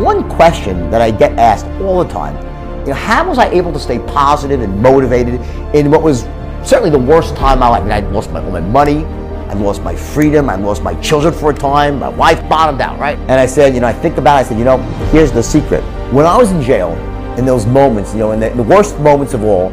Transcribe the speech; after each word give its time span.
one 0.00 0.28
question 0.30 0.90
that 0.90 1.00
I 1.00 1.10
get 1.10 1.38
asked 1.38 1.66
all 1.82 2.02
the 2.02 2.10
time, 2.10 2.34
you 2.80 2.88
know, 2.88 2.94
how 2.94 3.28
was 3.28 3.38
I 3.38 3.48
able 3.50 3.72
to 3.72 3.78
stay 3.78 3.98
positive 3.98 4.62
and 4.62 4.80
motivated 4.80 5.34
in 5.74 5.90
what 5.90 6.02
was 6.02 6.22
certainly 6.64 6.90
the 6.90 6.98
worst 6.98 7.36
time 7.36 7.54
of 7.54 7.60
my 7.60 7.68
life? 7.68 7.82
I, 7.82 8.00
mean, 8.00 8.06
I 8.06 8.10
lost 8.10 8.30
my, 8.30 8.42
all 8.42 8.50
my 8.50 8.60
money, 8.60 9.04
I 9.04 9.54
lost 9.54 9.82
my 9.82 9.94
freedom, 9.94 10.48
I 10.48 10.56
lost 10.56 10.82
my 10.82 10.94
children 11.00 11.34
for 11.34 11.50
a 11.50 11.54
time, 11.54 11.98
my 11.98 12.08
wife 12.08 12.40
bottomed 12.48 12.80
out, 12.80 12.98
right? 12.98 13.18
And 13.18 13.32
I 13.32 13.46
said, 13.46 13.74
you 13.74 13.80
know, 13.80 13.88
I 13.88 13.92
think 13.92 14.16
about 14.16 14.36
it, 14.36 14.46
I 14.46 14.48
said, 14.48 14.58
you 14.58 14.64
know, 14.64 14.78
here's 15.12 15.32
the 15.32 15.42
secret. 15.42 15.82
When 16.12 16.24
I 16.24 16.36
was 16.36 16.50
in 16.52 16.62
jail, 16.62 16.92
in 17.38 17.44
those 17.44 17.66
moments, 17.66 18.12
you 18.12 18.20
know, 18.20 18.32
in 18.32 18.40
the, 18.40 18.50
the 18.50 18.62
worst 18.62 18.98
moments 19.00 19.34
of 19.34 19.44
all, 19.44 19.70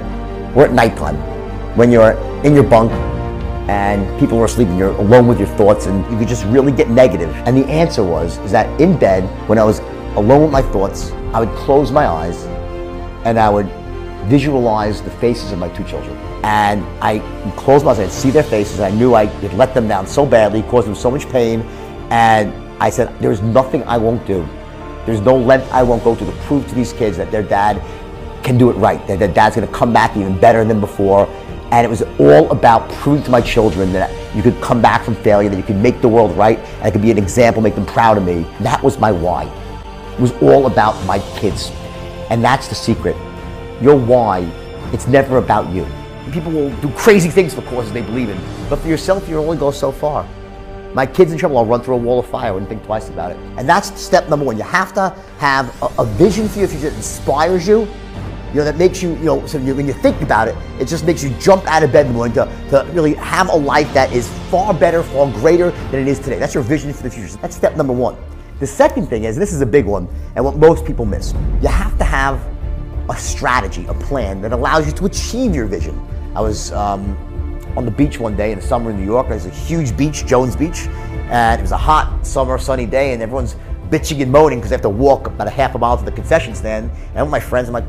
were 0.53 0.65
at 0.65 0.73
nighttime, 0.73 1.15
when 1.77 1.91
you're 1.91 2.11
in 2.43 2.53
your 2.53 2.63
bunk 2.63 2.91
and 3.69 4.19
people 4.19 4.39
are 4.39 4.45
asleep 4.45 4.67
and 4.69 4.77
you're 4.77 4.95
alone 4.95 5.27
with 5.27 5.39
your 5.39 5.47
thoughts 5.49 5.85
and 5.87 6.09
you 6.11 6.17
could 6.17 6.27
just 6.27 6.45
really 6.45 6.71
get 6.71 6.89
negative. 6.89 7.29
And 7.45 7.55
the 7.55 7.65
answer 7.67 8.03
was, 8.03 8.37
is 8.39 8.51
that 8.51 8.81
in 8.81 8.97
bed, 8.97 9.23
when 9.47 9.59
I 9.59 9.63
was 9.63 9.79
alone 10.17 10.41
with 10.41 10.51
my 10.51 10.63
thoughts, 10.63 11.11
I 11.31 11.39
would 11.39 11.55
close 11.55 11.91
my 11.91 12.07
eyes 12.07 12.43
and 13.23 13.39
I 13.39 13.49
would 13.49 13.67
visualize 14.27 15.01
the 15.01 15.11
faces 15.11 15.51
of 15.51 15.59
my 15.59 15.69
two 15.69 15.83
children. 15.83 16.17
And 16.43 16.83
I 17.01 17.19
closed 17.55 17.85
my 17.85 17.91
eyes, 17.91 17.99
I'd 17.99 18.11
see 18.11 18.31
their 18.31 18.43
faces, 18.43 18.79
I 18.79 18.89
knew 18.89 19.13
I 19.13 19.25
had 19.25 19.53
let 19.53 19.73
them 19.73 19.87
down 19.87 20.07
so 20.07 20.25
badly, 20.25 20.63
caused 20.63 20.87
them 20.87 20.95
so 20.95 21.11
much 21.11 21.29
pain, 21.29 21.61
and 22.09 22.51
I 22.81 22.89
said, 22.89 23.17
there's 23.19 23.41
nothing 23.41 23.83
I 23.83 23.97
won't 23.97 24.25
do. 24.25 24.47
There's 25.05 25.21
no 25.21 25.37
length 25.37 25.71
I 25.71 25.83
won't 25.83 26.03
go 26.03 26.15
to 26.15 26.25
to 26.25 26.31
prove 26.43 26.67
to 26.67 26.75
these 26.75 26.93
kids 26.93 27.15
that 27.17 27.31
their 27.31 27.43
dad 27.43 27.81
can 28.43 28.57
do 28.57 28.69
it 28.71 28.73
right, 28.73 29.05
that 29.07 29.19
their 29.19 29.31
dad's 29.31 29.55
gonna 29.55 29.67
come 29.67 29.93
back 29.93 30.17
even 30.17 30.39
better 30.39 30.65
than 30.65 30.79
before. 30.79 31.27
And 31.71 31.85
it 31.85 31.89
was 31.89 32.01
all 32.19 32.49
about 32.51 32.89
proving 32.93 33.23
to 33.25 33.29
my 33.29 33.41
children 33.41 33.93
that 33.93 34.09
you 34.35 34.41
could 34.41 34.59
come 34.61 34.81
back 34.81 35.03
from 35.03 35.15
failure, 35.15 35.49
that 35.49 35.57
you 35.57 35.63
could 35.63 35.75
make 35.75 36.01
the 36.01 36.07
world 36.07 36.35
right, 36.35 36.57
and 36.57 36.83
I 36.83 36.91
could 36.91 37.01
be 37.01 37.11
an 37.11 37.17
example, 37.17 37.61
make 37.61 37.75
them 37.75 37.85
proud 37.85 38.17
of 38.17 38.23
me. 38.23 38.45
That 38.61 38.81
was 38.81 38.97
my 38.97 39.11
why. 39.11 39.51
Was 40.19 40.31
all 40.41 40.65
about 40.65 41.03
my 41.05 41.19
kids. 41.37 41.71
And 42.29 42.43
that's 42.43 42.67
the 42.67 42.75
secret. 42.75 43.15
Your 43.81 43.95
why, 43.95 44.39
it's 44.91 45.07
never 45.07 45.37
about 45.37 45.71
you. 45.71 45.85
People 46.31 46.51
will 46.51 46.75
do 46.77 46.89
crazy 46.91 47.29
things 47.29 47.53
for 47.53 47.61
causes 47.63 47.93
they 47.93 48.01
believe 48.01 48.29
in, 48.29 48.37
but 48.69 48.79
for 48.79 48.87
yourself, 48.87 49.29
you 49.29 49.37
only 49.37 49.57
go 49.57 49.71
so 49.71 49.91
far. 49.91 50.27
My 50.93 51.05
kid's 51.05 51.31
in 51.31 51.37
trouble, 51.37 51.57
I'll 51.59 51.65
run 51.65 51.81
through 51.81 51.95
a 51.95 51.99
wall 51.99 52.19
of 52.19 52.27
fire, 52.27 52.57
and 52.57 52.67
think 52.67 52.83
twice 52.83 53.09
about 53.09 53.31
it. 53.31 53.37
And 53.57 53.69
that's 53.69 54.01
step 54.01 54.27
number 54.27 54.45
one. 54.45 54.57
You 54.57 54.63
have 54.63 54.93
to 54.95 55.15
have 55.37 55.69
a, 55.81 56.01
a 56.01 56.05
vision 56.05 56.49
for 56.49 56.59
your 56.59 56.67
future 56.67 56.89
that 56.89 56.97
inspires 56.97 57.67
you, 57.67 57.87
you 58.49 58.55
know, 58.55 58.63
that 58.63 58.77
makes 58.77 59.03
you, 59.03 59.09
you 59.17 59.25
know, 59.25 59.45
so 59.45 59.57
you, 59.57 59.75
when 59.75 59.85
you 59.85 59.93
think 59.93 60.21
about 60.21 60.47
it, 60.47 60.55
it 60.79 60.87
just 60.87 61.05
makes 61.05 61.23
you 61.23 61.29
jump 61.39 61.65
out 61.67 61.83
of 61.83 61.91
bed 61.91 62.05
in 62.05 62.13
the 62.13 62.17
morning 62.17 62.33
to, 62.35 62.45
to 62.69 62.89
really 62.93 63.13
have 63.15 63.49
a 63.49 63.55
life 63.55 63.93
that 63.93 64.11
is 64.11 64.27
far 64.49 64.73
better, 64.73 65.03
far 65.03 65.31
greater 65.33 65.71
than 65.91 66.01
it 66.01 66.07
is 66.07 66.17
today. 66.17 66.39
That's 66.39 66.53
your 66.53 66.63
vision 66.63 66.91
for 66.93 67.03
the 67.03 67.11
future. 67.11 67.37
That's 67.37 67.55
step 67.55 67.75
number 67.75 67.93
one. 67.93 68.17
The 68.59 68.65
second 68.67 69.05
thing 69.05 69.25
is, 69.25 69.35
this 69.35 69.53
is 69.53 69.61
a 69.61 69.65
big 69.67 69.85
one, 69.85 70.07
and 70.35 70.43
what 70.43 70.57
most 70.57 70.83
people 70.83 71.05
miss, 71.05 71.33
you 71.61 71.67
have 71.67 71.95
to 71.99 72.03
have 72.03 72.43
a 73.07 73.15
strategy, 73.15 73.85
a 73.87 73.93
plan 73.93 74.41
that 74.41 74.51
allows 74.51 74.87
you 74.87 74.93
to 74.93 75.05
achieve 75.05 75.53
your 75.53 75.67
vision. 75.67 75.99
I 76.35 76.41
was 76.41 76.71
um, 76.71 77.15
on 77.77 77.85
the 77.85 77.91
beach 77.91 78.19
one 78.19 78.35
day 78.35 78.51
in 78.51 78.59
the 78.59 78.65
summer 78.65 78.89
in 78.89 78.97
New 78.97 79.05
York. 79.05 79.29
There's 79.29 79.45
a 79.45 79.51
huge 79.51 79.95
beach, 79.95 80.25
Jones 80.25 80.55
Beach, 80.55 80.87
and 81.29 81.59
it 81.59 81.61
was 81.61 81.71
a 81.71 81.77
hot 81.77 82.25
summer 82.25 82.57
sunny 82.57 82.87
day, 82.87 83.13
and 83.13 83.21
everyone's 83.21 83.55
bitching 83.91 84.23
and 84.23 84.31
moaning 84.31 84.57
because 84.57 84.71
they 84.71 84.75
have 84.75 84.81
to 84.81 84.89
walk 84.89 85.27
about 85.27 85.45
a 85.45 85.51
half 85.51 85.75
a 85.75 85.77
mile 85.77 85.95
to 85.95 86.03
the 86.03 86.11
concession 86.11 86.55
stand. 86.55 86.89
And 87.13 87.25
with 87.25 87.31
my 87.31 87.39
friends, 87.39 87.69
I'm 87.69 87.73
like, 87.73 87.85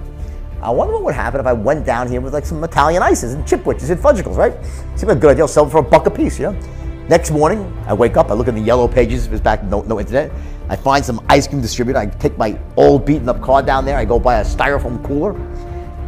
I 0.60 0.70
wonder 0.70 0.92
what 0.92 1.04
would 1.04 1.14
happen 1.14 1.40
if 1.40 1.46
I 1.46 1.52
went 1.54 1.86
down 1.86 2.10
here 2.10 2.20
with 2.20 2.34
like 2.34 2.44
some 2.44 2.62
Italian 2.62 3.02
ices 3.02 3.32
and 3.32 3.44
chipwiches 3.44 3.88
and 3.90 3.98
Fudgsicles, 3.98 4.36
right? 4.36 4.52
Seems 4.96 5.04
like 5.04 5.16
a 5.16 5.20
good 5.20 5.30
idea. 5.30 5.44
I'll 5.44 5.48
sell 5.48 5.64
them 5.64 5.70
for 5.70 5.78
a 5.78 5.82
buck 5.82 6.06
a 6.06 6.10
piece, 6.10 6.38
you 6.38 6.52
know? 6.52 6.60
Next 7.08 7.30
morning, 7.30 7.72
I 7.86 7.94
wake 7.94 8.18
up, 8.18 8.30
I 8.30 8.34
look 8.34 8.48
in 8.48 8.54
the 8.54 8.60
yellow 8.60 8.86
pages, 8.86 9.26
it 9.26 9.30
was 9.30 9.40
back, 9.40 9.64
no, 9.64 9.80
no 9.82 9.98
internet. 9.98 10.30
I 10.68 10.76
find 10.76 11.04
some 11.04 11.24
ice 11.28 11.46
cream 11.46 11.60
distributor. 11.62 11.98
I 11.98 12.06
take 12.06 12.36
my 12.36 12.58
old 12.76 13.06
beaten 13.06 13.28
up 13.28 13.40
car 13.40 13.62
down 13.62 13.84
there. 13.84 13.96
I 13.96 14.04
go 14.04 14.18
buy 14.18 14.40
a 14.40 14.44
styrofoam 14.44 15.04
cooler 15.04 15.34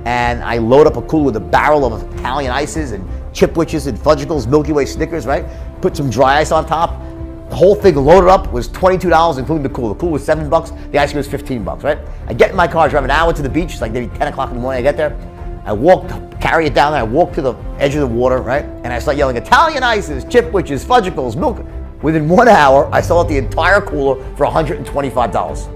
and 0.04 0.42
I 0.42 0.58
load 0.58 0.86
up 0.86 0.96
a 0.96 1.02
cooler 1.02 1.24
with 1.24 1.36
a 1.36 1.40
barrel 1.40 1.84
of 1.84 2.14
Italian 2.14 2.52
ices 2.52 2.92
and 2.92 3.08
chipwiches 3.32 3.86
and 3.86 3.98
Fudgsicles, 3.98 4.46
Milky 4.46 4.72
Way 4.72 4.86
Snickers, 4.86 5.26
right? 5.26 5.44
Put 5.80 5.96
some 5.96 6.10
dry 6.10 6.38
ice 6.38 6.52
on 6.52 6.66
top. 6.66 7.00
The 7.48 7.56
whole 7.56 7.74
thing 7.74 7.96
loaded 7.96 8.28
up 8.28 8.52
was 8.52 8.68
$22, 8.68 9.38
including 9.38 9.62
the 9.62 9.68
cooler. 9.70 9.94
The 9.94 10.00
cooler 10.00 10.12
was 10.12 10.24
seven 10.24 10.48
bucks. 10.48 10.70
The 10.92 10.98
ice 10.98 11.10
cream 11.10 11.18
was 11.18 11.28
15 11.28 11.64
bucks, 11.64 11.82
right? 11.82 11.98
I 12.26 12.34
get 12.34 12.50
in 12.50 12.56
my 12.56 12.68
car, 12.68 12.88
drive 12.88 13.04
an 13.04 13.10
hour 13.10 13.32
to 13.32 13.42
the 13.42 13.48
beach. 13.48 13.72
It's 13.72 13.80
like 13.80 13.92
maybe 13.92 14.06
10 14.18 14.28
o'clock 14.28 14.50
in 14.50 14.56
the 14.56 14.62
morning. 14.62 14.78
I 14.78 14.82
get 14.82 14.96
there. 14.96 15.16
I 15.64 15.72
walk, 15.72 16.08
carry 16.40 16.66
it 16.66 16.74
down 16.74 16.92
there. 16.92 17.00
I 17.00 17.04
walk 17.04 17.32
to 17.34 17.42
the 17.42 17.54
edge 17.78 17.94
of 17.94 18.00
the 18.00 18.06
water, 18.06 18.38
right? 18.38 18.64
And 18.64 18.92
I 18.92 18.98
start 18.98 19.16
yelling 19.16 19.36
Italian 19.36 19.82
ices, 19.82 20.24
chipwiches, 20.24 20.84
Fudgsicles, 20.84 21.36
milk. 21.36 21.58
Within 22.02 22.28
one 22.28 22.48
hour, 22.48 22.88
I 22.92 23.02
sold 23.02 23.26
out 23.26 23.28
the 23.28 23.36
entire 23.36 23.80
cooler 23.80 24.16
for 24.36 24.46
$125. 24.46 25.66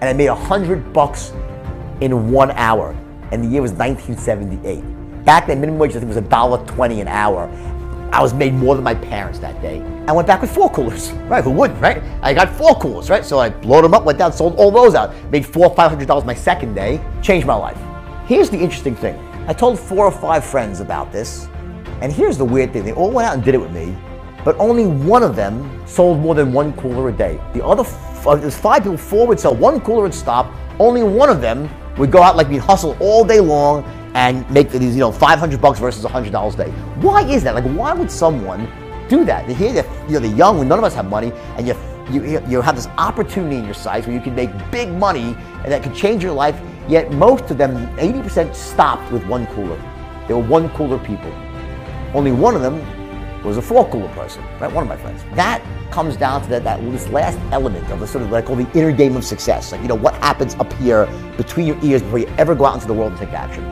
And 0.00 0.04
I 0.04 0.12
made 0.12 0.28
100 0.28 0.92
bucks 0.92 1.32
in 2.02 2.30
one 2.30 2.50
hour. 2.52 2.94
And 3.32 3.42
the 3.42 3.48
year 3.48 3.62
was 3.62 3.72
1978. 3.72 5.24
Back 5.24 5.46
then, 5.46 5.60
minimum 5.60 5.78
wage, 5.78 5.96
I 5.96 6.00
think, 6.00 6.14
was 6.14 6.22
$1.20 6.22 7.00
an 7.00 7.08
hour. 7.08 7.48
I 8.12 8.20
was 8.20 8.34
made 8.34 8.52
more 8.52 8.74
than 8.74 8.84
my 8.84 8.94
parents 8.94 9.38
that 9.38 9.60
day. 9.62 9.80
I 10.06 10.12
went 10.12 10.28
back 10.28 10.42
with 10.42 10.54
four 10.54 10.70
coolers, 10.70 11.10
right? 11.28 11.42
Who 11.42 11.50
wouldn't, 11.50 11.80
right? 11.80 12.02
I 12.20 12.34
got 12.34 12.54
four 12.54 12.74
coolers, 12.78 13.08
right? 13.08 13.24
So 13.24 13.38
I 13.38 13.48
loaded 13.62 13.84
them 13.84 13.94
up, 13.94 14.04
went 14.04 14.18
down, 14.18 14.32
sold 14.32 14.56
all 14.56 14.70
those 14.70 14.94
out, 14.94 15.14
made 15.30 15.46
four, 15.46 15.74
five 15.74 15.90
hundred 15.90 16.06
dollars 16.06 16.24
my 16.24 16.34
second 16.34 16.74
day, 16.74 17.00
changed 17.22 17.46
my 17.46 17.54
life. 17.54 17.78
Here's 18.26 18.50
the 18.50 18.58
interesting 18.58 18.94
thing. 18.94 19.18
I 19.48 19.52
told 19.54 19.80
four 19.80 20.04
or 20.04 20.12
five 20.12 20.44
friends 20.44 20.80
about 20.80 21.10
this, 21.10 21.48
and 22.02 22.12
here's 22.12 22.38
the 22.38 22.44
weird 22.44 22.72
thing. 22.72 22.84
They 22.84 22.92
all 22.92 23.10
went 23.10 23.26
out 23.26 23.34
and 23.34 23.42
did 23.42 23.54
it 23.54 23.60
with 23.60 23.72
me, 23.72 23.96
but 24.44 24.56
only 24.58 24.86
one 24.86 25.22
of 25.22 25.34
them 25.34 25.82
sold 25.86 26.20
more 26.20 26.34
than 26.34 26.52
one 26.52 26.72
cooler 26.74 27.08
a 27.08 27.12
day. 27.12 27.40
The 27.54 27.64
other, 27.64 27.84
uh, 28.26 28.36
there's 28.36 28.56
five 28.56 28.82
people, 28.82 28.98
four 28.98 29.26
would 29.26 29.40
sell 29.40 29.54
one 29.54 29.80
cooler 29.80 30.04
and 30.04 30.14
stop. 30.14 30.52
Only 30.78 31.02
one 31.02 31.30
of 31.30 31.40
them 31.40 31.68
would 31.96 32.10
go 32.10 32.22
out 32.22 32.36
like 32.36 32.48
we'd 32.48 32.58
hustle 32.58 32.96
all 33.00 33.24
day 33.24 33.40
long 33.40 33.84
and 34.14 34.48
make 34.50 34.70
these, 34.70 34.94
you 34.94 35.00
know, 35.00 35.10
500 35.10 35.60
bucks 35.60 35.78
versus 35.80 36.04
$100 36.04 36.54
a 36.54 36.56
day. 36.56 36.70
Why 37.00 37.22
is 37.22 37.42
that? 37.44 37.54
Like, 37.54 37.64
why 37.64 37.94
would 37.94 38.10
someone 38.10 38.68
do 39.08 39.24
that? 39.24 39.48
Here, 39.48 39.84
you 40.06 40.14
know, 40.14 40.20
they're 40.20 40.36
young, 40.36 40.58
when 40.58 40.68
none 40.68 40.78
of 40.78 40.84
us 40.84 40.94
have 40.94 41.08
money, 41.08 41.32
and 41.56 41.66
you, 41.66 41.74
you, 42.10 42.40
you 42.46 42.60
have 42.60 42.76
this 42.76 42.86
opportunity 42.98 43.56
in 43.56 43.64
your 43.64 43.74
sights 43.74 44.06
where 44.06 44.14
you 44.14 44.22
can 44.22 44.34
make 44.34 44.50
big 44.70 44.90
money 44.90 45.36
and 45.62 45.72
that 45.72 45.82
could 45.82 45.94
change 45.94 46.22
your 46.22 46.32
life, 46.32 46.60
yet 46.88 47.10
most 47.12 47.50
of 47.50 47.58
them, 47.58 47.74
80% 47.96 48.54
stopped 48.54 49.10
with 49.10 49.24
one 49.26 49.46
cooler. 49.48 49.80
They 50.28 50.34
were 50.34 50.40
one 50.40 50.68
cooler 50.70 50.98
people. 50.98 51.32
Only 52.14 52.32
one 52.32 52.54
of 52.54 52.62
them 52.62 52.80
was 53.44 53.58
a 53.58 53.62
cooler 53.62 54.08
person, 54.14 54.42
right? 54.58 54.72
One 54.72 54.82
of 54.82 54.88
my 54.88 54.96
friends. 54.96 55.22
That 55.34 55.62
comes 55.90 56.16
down 56.16 56.42
to 56.42 56.48
that, 56.48 56.64
that 56.64 56.80
this 56.90 57.08
last 57.08 57.38
element 57.52 57.88
of 57.90 58.00
the 58.00 58.06
sort 58.06 58.24
of 58.24 58.30
what 58.30 58.42
I 58.42 58.46
call 58.46 58.56
the 58.56 58.70
inner 58.78 58.90
game 58.90 59.16
of 59.16 59.24
success. 59.24 59.70
Like, 59.70 59.82
you 59.82 59.88
know, 59.88 59.94
what 59.94 60.14
happens 60.14 60.54
up 60.54 60.72
here 60.74 61.06
between 61.36 61.66
your 61.66 61.78
ears 61.84 62.02
before 62.02 62.20
you 62.20 62.26
ever 62.38 62.54
go 62.54 62.64
out 62.64 62.74
into 62.74 62.86
the 62.86 62.94
world 62.94 63.12
and 63.12 63.20
take 63.20 63.32
action. 63.32 63.64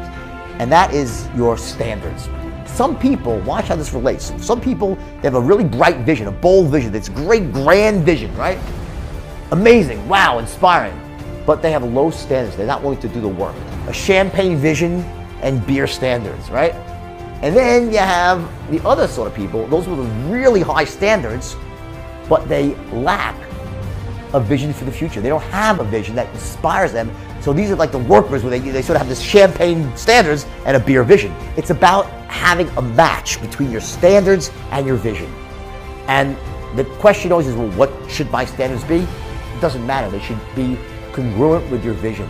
And 0.61 0.71
that 0.71 0.93
is 0.93 1.29
your 1.37 1.57
standards. 1.57 2.29
Some 2.71 2.99
people, 2.99 3.39
watch 3.41 3.69
how 3.69 3.77
this 3.77 3.93
relates. 3.93 4.33
Some 4.45 4.61
people, 4.61 4.95
they 4.95 5.23
have 5.23 5.35
a 5.35 5.41
really 5.41 5.65
bright 5.65 5.99
vision, 5.99 6.27
a 6.27 6.33
bold 6.33 6.71
vision, 6.71 6.93
that's 6.93 7.09
great, 7.09 7.53
grand 7.53 8.05
vision, 8.05 8.35
right? 8.37 8.59
Amazing, 9.51 10.07
wow, 10.09 10.39
inspiring. 10.39 10.99
But 11.45 11.61
they 11.61 11.73
have 11.73 11.83
low 11.83 12.11
standards. 12.11 12.57
They're 12.57 12.67
not 12.67 12.83
willing 12.83 13.01
to 13.01 13.09
do 13.09 13.21
the 13.21 13.29
work. 13.29 13.57
A 13.89 13.93
champagne 13.93 14.57
vision 14.57 15.01
and 15.43 15.67
beer 15.67 15.87
standards, 15.87 16.49
right? 16.51 16.73
And 17.43 17.57
then 17.57 17.91
you 17.91 17.99
have 17.99 18.49
the 18.71 18.81
other 18.87 19.09
sort 19.09 19.29
of 19.29 19.35
people, 19.35 19.67
those 19.67 19.89
with 19.89 19.99
really 20.31 20.61
high 20.61 20.85
standards, 20.85 21.57
but 22.29 22.49
they 22.49 22.77
lack 22.93 23.37
a 24.33 24.41
vision 24.41 24.73
for 24.73 24.85
the 24.85 24.93
future. 24.93 25.21
They 25.21 25.29
don't 25.29 25.43
have 25.43 25.81
a 25.81 25.85
vision 25.85 26.15
that 26.15 26.33
inspires 26.33 26.93
them. 26.93 27.11
So 27.41 27.53
these 27.53 27.73
are 27.73 27.75
like 27.75 27.91
the 27.91 27.99
workers 27.99 28.45
where 28.45 28.51
they, 28.51 28.61
they 28.61 28.81
sort 28.81 28.95
of 28.95 29.01
have 29.01 29.09
this 29.09 29.21
champagne 29.21 29.95
standards 29.97 30.47
and 30.65 30.77
a 30.77 30.81
beer 30.81 31.03
vision. 31.03 31.35
It's 31.57 31.71
about 31.71 32.07
having 32.31 32.69
a 32.71 32.83
match 32.83 33.41
between 33.43 33.73
your 33.73 33.81
standards 33.81 34.53
and 34.71 34.87
your 34.87 34.97
vision. 34.97 35.31
And 36.07 36.37
the 36.77 36.85
question 37.01 37.33
always 37.33 37.49
is, 37.49 37.57
well, 37.57 37.71
what 37.73 37.93
should 38.09 38.31
my 38.31 38.45
standards 38.45 38.85
be? 38.85 38.99
It 39.01 39.61
doesn't 39.61 39.85
matter. 39.85 40.09
They 40.11 40.21
should 40.21 40.39
be 40.55 40.79
congruent 41.13 41.69
with 41.73 41.85
your 41.85 41.95
vision. 41.95 42.29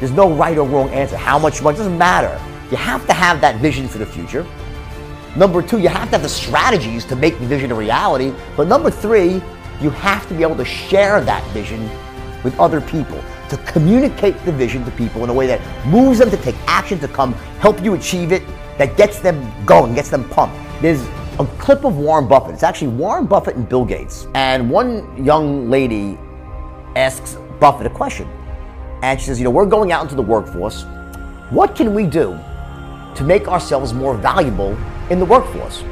There's 0.00 0.12
no 0.12 0.32
right 0.32 0.58
or 0.58 0.66
wrong 0.66 0.88
answer. 0.90 1.16
How 1.16 1.38
much 1.38 1.62
money? 1.62 1.78
Doesn't 1.78 1.96
matter. 1.96 2.38
You 2.70 2.76
have 2.76 3.06
to 3.06 3.12
have 3.12 3.40
that 3.40 3.56
vision 3.56 3.88
for 3.88 3.98
the 3.98 4.06
future. 4.06 4.46
Number 5.36 5.62
two, 5.62 5.78
you 5.78 5.88
have 5.88 6.08
to 6.10 6.12
have 6.12 6.22
the 6.22 6.28
strategies 6.28 7.04
to 7.06 7.16
make 7.16 7.38
the 7.38 7.46
vision 7.46 7.70
a 7.70 7.74
reality. 7.74 8.32
But 8.56 8.68
number 8.68 8.90
three, 8.90 9.42
you 9.80 9.90
have 9.90 10.28
to 10.28 10.34
be 10.34 10.42
able 10.42 10.56
to 10.56 10.64
share 10.64 11.20
that 11.20 11.44
vision 11.52 11.88
with 12.44 12.58
other 12.58 12.80
people, 12.80 13.22
to 13.48 13.56
communicate 13.58 14.36
the 14.44 14.52
vision 14.52 14.84
to 14.84 14.90
people 14.92 15.24
in 15.24 15.30
a 15.30 15.32
way 15.32 15.46
that 15.46 15.60
moves 15.86 16.18
them 16.18 16.30
to 16.30 16.36
take 16.38 16.56
action, 16.66 16.98
to 17.00 17.08
come 17.08 17.32
help 17.60 17.82
you 17.82 17.94
achieve 17.94 18.32
it, 18.32 18.42
that 18.78 18.96
gets 18.96 19.18
them 19.18 19.52
going, 19.66 19.94
gets 19.94 20.08
them 20.08 20.28
pumped. 20.30 20.56
There's 20.80 21.02
a 21.38 21.46
clip 21.58 21.84
of 21.84 21.96
Warren 21.96 22.28
Buffett. 22.28 22.54
It's 22.54 22.62
actually 22.62 22.88
Warren 22.88 23.26
Buffett 23.26 23.56
and 23.56 23.68
Bill 23.68 23.84
Gates. 23.84 24.26
And 24.34 24.70
one 24.70 25.24
young 25.24 25.70
lady 25.70 26.18
asks 26.96 27.36
Buffett 27.58 27.86
a 27.86 27.90
question. 27.90 28.28
And 29.02 29.20
she 29.20 29.26
says, 29.26 29.38
You 29.38 29.44
know, 29.44 29.50
we're 29.50 29.66
going 29.66 29.92
out 29.92 30.02
into 30.02 30.14
the 30.14 30.22
workforce. 30.22 30.84
What 31.50 31.74
can 31.74 31.94
we 31.94 32.06
do 32.06 32.38
to 33.16 33.24
make 33.24 33.48
ourselves 33.48 33.92
more 33.92 34.16
valuable 34.16 34.76
in 35.10 35.18
the 35.18 35.24
workforce? 35.24 35.82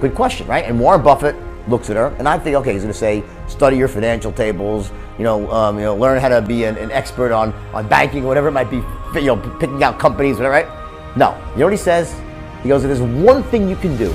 Good 0.00 0.14
question, 0.14 0.46
right? 0.46 0.64
And 0.64 0.78
Warren 0.78 1.02
Buffett 1.02 1.36
looks 1.68 1.90
at 1.90 1.96
her, 1.96 2.14
and 2.18 2.28
I 2.28 2.38
think, 2.38 2.56
okay, 2.56 2.72
he's 2.72 2.82
going 2.82 2.92
to 2.92 2.98
say, 2.98 3.22
study 3.46 3.76
your 3.76 3.88
financial 3.88 4.32
tables, 4.32 4.90
you 5.18 5.24
know, 5.24 5.50
um, 5.50 5.76
you 5.78 5.84
know, 5.84 5.94
learn 5.94 6.20
how 6.20 6.28
to 6.28 6.40
be 6.40 6.64
an, 6.64 6.76
an, 6.78 6.90
expert 6.90 7.32
on, 7.32 7.52
on 7.74 7.86
banking 7.88 8.24
or 8.24 8.28
whatever 8.28 8.48
it 8.48 8.52
might 8.52 8.70
be, 8.70 8.78
you 9.14 9.26
know, 9.26 9.36
picking 9.58 9.82
out 9.82 9.98
companies, 9.98 10.36
whatever, 10.36 10.52
right? 10.54 11.16
No. 11.16 11.36
You 11.52 11.58
know 11.58 11.66
what 11.66 11.72
he 11.72 11.78
says? 11.78 12.14
He 12.62 12.68
goes, 12.68 12.82
there's 12.82 13.00
one 13.00 13.42
thing 13.44 13.68
you 13.68 13.76
can 13.76 13.96
do. 13.96 14.14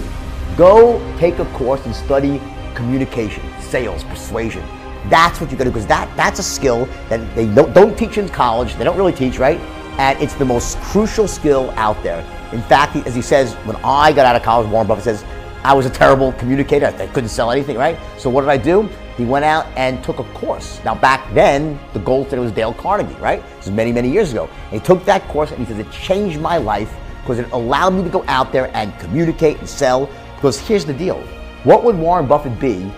Go 0.58 1.00
take 1.20 1.40
a 1.40 1.46
course 1.54 1.86
and 1.86 1.96
study 1.96 2.42
communication, 2.74 3.44
sales, 3.62 4.04
persuasion. 4.06 4.64
That's 5.10 5.40
what 5.40 5.52
you 5.52 5.58
got 5.58 5.66
to 5.66 5.70
do 5.70 5.74
because 5.74 5.88
that, 5.88 6.16
that's 6.18 6.40
a 6.40 6.44
skill 6.44 6.86
that 7.10 7.36
they 7.36 7.46
don't, 7.54 7.74
don't 7.74 7.98
teach 7.98 8.18
in 8.18 8.30
college. 8.30 8.76
They 8.76 8.84
don't 8.84 8.98
really 8.98 9.14
teach, 9.14 9.38
right? 9.38 9.60
And 10.00 10.20
it's 10.22 10.34
the 10.34 10.46
most 10.46 10.78
crucial 10.80 11.28
skill 11.28 11.72
out 11.72 12.02
there. 12.04 12.24
In 12.56 12.62
fact, 12.62 12.96
as 13.06 13.14
he 13.14 13.22
says, 13.22 13.54
when 13.66 13.76
I 13.84 14.14
got 14.14 14.26
out 14.26 14.38
of 14.38 14.42
college, 14.42 14.70
Warren 14.70 14.88
Buffett 14.88 15.04
says, 15.04 15.26
I 15.66 15.74
was 15.74 15.86
a 15.86 15.90
terrible 15.90 16.32
communicator. 16.34 16.86
I 16.86 17.08
couldn't 17.08 17.28
sell 17.28 17.52
anything, 17.52 17.76
right? 17.76 18.00
So 18.18 18.30
what 18.30 18.42
did 18.42 18.50
I 18.50 18.56
do? 18.56 18.90
He 19.18 19.26
went 19.26 19.44
out 19.44 19.66
and 19.76 20.02
took 20.06 20.20
a 20.20 20.24
course. 20.36 20.80
Now 20.86 20.96
back 20.96 21.34
then, 21.34 21.78
the 21.92 22.00
gold 22.00 22.28
standard 22.28 22.44
was 22.44 22.54
Dale 22.54 22.74
Carnegie, 22.74 23.14
right? 23.16 23.44
This 23.58 23.68
is 23.68 23.74
many, 23.74 23.92
many 23.92 24.10
years 24.10 24.32
ago. 24.32 24.50
And 24.72 24.80
he 24.80 24.86
took 24.86 25.04
that 25.04 25.28
course 25.28 25.52
and 25.52 25.60
he 25.60 25.66
says 25.66 25.80
it 25.80 25.92
changed 25.92 26.40
my 26.40 26.56
life 26.56 26.94
because 27.22 27.40
it 27.40 27.52
allowed 27.52 27.90
me 27.90 28.04
to 28.04 28.10
go 28.10 28.24
out 28.30 28.54
there 28.54 28.74
and 28.74 28.98
communicate 29.00 29.58
and 29.60 29.68
sell. 29.68 30.10
Because 30.36 30.58
here's 30.58 30.86
the 30.86 30.94
deal. 30.94 31.20
What 31.66 31.84
would 31.84 31.98
Warren 31.98 32.26
Buffett 32.26 32.58
be 32.58 32.90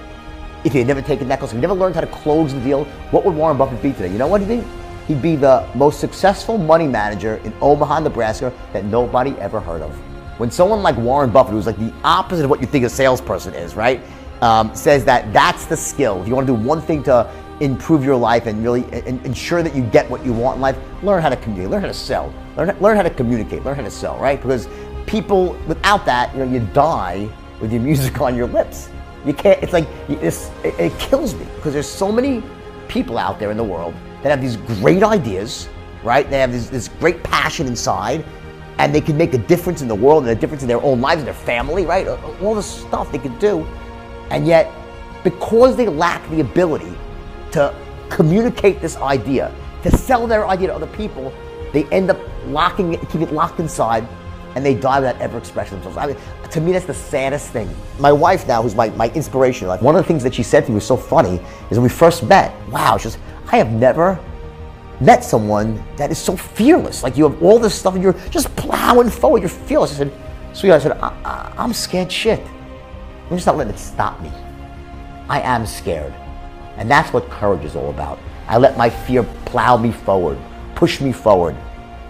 if 0.65 0.71
he 0.71 0.77
had 0.77 0.87
never 0.87 1.01
taken 1.01 1.27
that 1.29 1.39
course? 1.39 1.51
If 1.51 1.55
he 1.55 1.61
never 1.61 1.73
learned 1.73 1.95
how 1.95 2.01
to 2.01 2.07
close 2.07 2.53
the 2.53 2.61
deal, 2.61 2.83
what 3.09 3.25
would 3.25 3.33
Warren 3.33 3.57
Buffett 3.57 3.81
be 3.81 3.91
today? 3.91 4.11
You 4.11 4.19
know 4.19 4.27
what 4.27 4.41
he'd 4.41 4.61
be? 4.61 4.63
He'd 5.07 5.21
be 5.21 5.37
the 5.37 5.65
most 5.73 6.01
successful 6.01 6.57
money 6.57 6.85
manager 6.85 7.37
in 7.45 7.53
Omaha, 7.61 8.01
Nebraska 8.01 8.51
that 8.73 8.83
nobody 8.83 9.31
ever 9.39 9.61
heard 9.61 9.81
of. 9.81 9.95
When 10.37 10.51
someone 10.51 10.83
like 10.83 10.97
Warren 10.97 11.29
Buffett, 11.29 11.53
who's 11.53 11.65
like 11.65 11.79
the 11.79 11.93
opposite 12.03 12.43
of 12.43 12.49
what 12.49 12.59
you 12.59 12.67
think 12.67 12.83
a 12.83 12.89
salesperson 12.89 13.53
is, 13.53 13.73
right, 13.73 14.01
um, 14.41 14.75
says 14.75 15.05
that 15.05 15.31
that's 15.31 15.65
the 15.65 15.77
skill. 15.77 16.21
If 16.21 16.27
you 16.27 16.35
want 16.35 16.45
to 16.45 16.55
do 16.55 16.61
one 16.61 16.81
thing 16.81 17.03
to 17.03 17.31
improve 17.61 18.03
your 18.03 18.17
life 18.17 18.47
and 18.47 18.61
really 18.61 18.85
ensure 19.07 19.63
that 19.63 19.73
you 19.73 19.81
get 19.83 20.09
what 20.09 20.25
you 20.25 20.33
want 20.33 20.57
in 20.57 20.61
life, 20.61 20.77
learn 21.01 21.21
how 21.21 21.29
to 21.29 21.37
communicate, 21.37 21.71
learn 21.71 21.81
how 21.81 21.87
to 21.87 21.93
sell, 21.93 22.33
learn, 22.57 22.77
learn 22.81 22.97
how 22.97 23.03
to 23.03 23.09
communicate, 23.09 23.63
learn 23.63 23.77
how 23.77 23.83
to 23.83 23.89
sell, 23.89 24.17
right? 24.19 24.39
Because 24.41 24.67
people, 25.05 25.57
without 25.67 26.05
that, 26.05 26.33
you 26.33 26.45
know, 26.45 26.51
you 26.51 26.59
die 26.73 27.29
with 27.61 27.71
your 27.71 27.81
music 27.89 28.19
on 28.19 28.35
your 28.35 28.47
lips. 28.47 28.89
You 29.25 29.33
can't, 29.33 29.63
it's 29.63 29.73
like, 29.73 29.87
it's, 30.09 30.51
it, 30.65 30.77
it 30.77 30.99
kills 30.99 31.33
me 31.33 31.45
because 31.55 31.71
there's 31.71 31.89
so 31.89 32.11
many 32.11 32.43
people 32.89 33.17
out 33.17 33.39
there 33.39 33.51
in 33.51 33.57
the 33.57 33.63
world 33.63 33.93
that 34.23 34.29
have 34.29 34.41
these 34.41 34.57
great 34.79 35.03
ideas, 35.03 35.69
right? 36.03 36.29
They 36.29 36.39
have 36.39 36.51
this, 36.51 36.69
this 36.69 36.87
great 36.87 37.23
passion 37.23 37.67
inside 37.67 38.25
and 38.79 38.93
they 38.93 39.01
can 39.01 39.17
make 39.17 39.33
a 39.33 39.37
difference 39.37 39.81
in 39.81 39.87
the 39.87 39.95
world 39.95 40.23
and 40.23 40.31
a 40.31 40.39
difference 40.39 40.61
in 40.61 40.67
their 40.67 40.81
own 40.81 41.01
lives 41.01 41.19
and 41.19 41.27
their 41.27 41.33
family, 41.33 41.85
right? 41.85 42.07
All 42.41 42.53
the 42.53 42.63
stuff 42.63 43.11
they 43.11 43.17
could 43.17 43.37
do. 43.39 43.65
And 44.29 44.45
yet, 44.45 44.71
because 45.23 45.75
they 45.75 45.87
lack 45.87 46.27
the 46.29 46.41
ability 46.41 46.93
to 47.51 47.73
communicate 48.09 48.81
this 48.81 48.95
idea, 48.97 49.53
to 49.83 49.91
sell 49.97 50.27
their 50.27 50.47
idea 50.47 50.67
to 50.67 50.75
other 50.75 50.87
people, 50.87 51.33
they 51.73 51.85
end 51.85 52.09
up 52.09 52.19
locking 52.47 52.93
it, 52.93 53.09
keep 53.09 53.21
it 53.21 53.31
locked 53.33 53.59
inside, 53.59 54.07
and 54.55 54.65
they 54.65 54.73
die 54.73 54.99
without 54.99 55.19
ever 55.21 55.37
expressing 55.37 55.75
themselves. 55.75 55.97
I 55.97 56.07
mean, 56.07 56.17
to 56.49 56.61
me, 56.61 56.71
that's 56.71 56.85
the 56.85 56.93
saddest 56.93 57.49
thing. 57.49 57.69
My 57.99 58.11
wife 58.11 58.47
now, 58.47 58.61
who's 58.61 58.75
my, 58.75 58.89
my 58.91 59.09
inspiration, 59.09 59.67
like 59.67 59.81
one 59.81 59.95
of 59.95 60.03
the 60.03 60.07
things 60.07 60.23
that 60.23 60.33
she 60.33 60.43
said 60.43 60.65
to 60.65 60.71
me 60.71 60.75
was 60.75 60.87
so 60.87 60.97
funny 60.97 61.39
is 61.69 61.77
when 61.77 61.83
we 61.83 61.89
first 61.89 62.23
met, 62.23 62.55
wow, 62.69 62.97
she 62.97 63.05
goes, 63.05 63.17
I 63.49 63.57
have 63.57 63.71
never 63.71 64.19
met 64.99 65.23
someone 65.23 65.83
that 65.95 66.11
is 66.11 66.17
so 66.17 66.35
fearless. 66.35 67.03
Like 67.03 67.17
you 67.17 67.29
have 67.29 67.41
all 67.41 67.59
this 67.59 67.75
stuff 67.75 67.93
and 67.93 68.03
you're 68.03 68.13
just 68.29 68.53
plowing 68.55 69.09
forward. 69.09 69.41
You're 69.41 69.49
fearless. 69.49 69.93
I 69.93 69.97
said, 69.97 70.13
sweetheart, 70.53 70.81
I 70.81 70.83
said, 70.83 70.97
I, 71.01 71.53
am 71.57 71.73
scared 71.73 72.11
shit. 72.11 72.41
I'm 73.29 73.35
just 73.37 73.45
not 73.45 73.57
letting 73.57 73.73
it 73.73 73.79
stop 73.79 74.21
me. 74.21 74.31
I 75.29 75.41
am 75.41 75.65
scared. 75.65 76.13
And 76.77 76.89
that's 76.89 77.11
what 77.13 77.29
courage 77.29 77.63
is 77.63 77.75
all 77.75 77.89
about. 77.89 78.19
I 78.47 78.57
let 78.57 78.77
my 78.77 78.89
fear 78.89 79.23
plow 79.45 79.77
me 79.77 79.91
forward, 79.91 80.37
push 80.75 81.01
me 81.01 81.11
forward. 81.11 81.55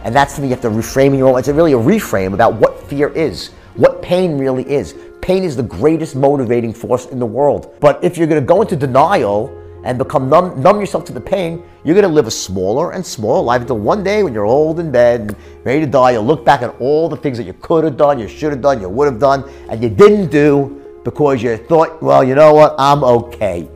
And 0.03 0.15
that's 0.15 0.33
something 0.33 0.49
you 0.49 0.55
have 0.55 0.61
to 0.61 0.69
reframe 0.69 1.07
in 1.07 1.15
your 1.15 1.29
own. 1.29 1.39
It's 1.39 1.47
really 1.47 1.73
a 1.73 1.77
reframe 1.77 2.33
about 2.33 2.53
what 2.55 2.79
fear 2.87 3.09
is, 3.09 3.49
what 3.75 4.01
pain 4.01 4.37
really 4.37 4.69
is. 4.69 4.95
Pain 5.21 5.43
is 5.43 5.55
the 5.55 5.63
greatest 5.63 6.15
motivating 6.15 6.73
force 6.73 7.07
in 7.07 7.19
the 7.19 7.25
world. 7.25 7.75
But 7.79 8.03
if 8.03 8.17
you're 8.17 8.27
going 8.27 8.41
to 8.41 8.45
go 8.45 8.61
into 8.61 8.75
denial 8.75 9.56
and 9.83 9.97
become 9.97 10.29
numb, 10.29 10.61
numb 10.61 10.79
yourself 10.79 11.05
to 11.05 11.13
the 11.13 11.21
pain, 11.21 11.63
you're 11.83 11.95
going 11.95 12.07
to 12.07 12.13
live 12.13 12.27
a 12.27 12.31
smaller 12.31 12.91
and 12.91 13.05
smaller 13.05 13.41
life 13.41 13.61
until 13.61 13.79
one 13.79 14.03
day 14.03 14.23
when 14.23 14.33
you're 14.33 14.45
old 14.45 14.79
in 14.79 14.91
bed 14.91 15.21
and 15.21 15.35
ready 15.63 15.79
to 15.81 15.87
die, 15.87 16.11
you'll 16.11 16.25
look 16.25 16.43
back 16.43 16.61
at 16.61 16.75
all 16.79 17.07
the 17.07 17.17
things 17.17 17.37
that 17.37 17.45
you 17.45 17.53
could 17.53 17.83
have 17.83 17.97
done, 17.97 18.19
you 18.19 18.27
should 18.27 18.51
have 18.51 18.61
done, 18.61 18.81
you 18.81 18.89
would 18.89 19.05
have 19.05 19.19
done, 19.19 19.49
and 19.69 19.81
you 19.81 19.89
didn't 19.89 20.29
do 20.29 20.83
because 21.03 21.41
you 21.41 21.55
thought, 21.55 22.01
well, 22.01 22.23
you 22.23 22.35
know 22.35 22.53
what, 22.53 22.75
I'm 22.77 23.03
okay. 23.03 23.69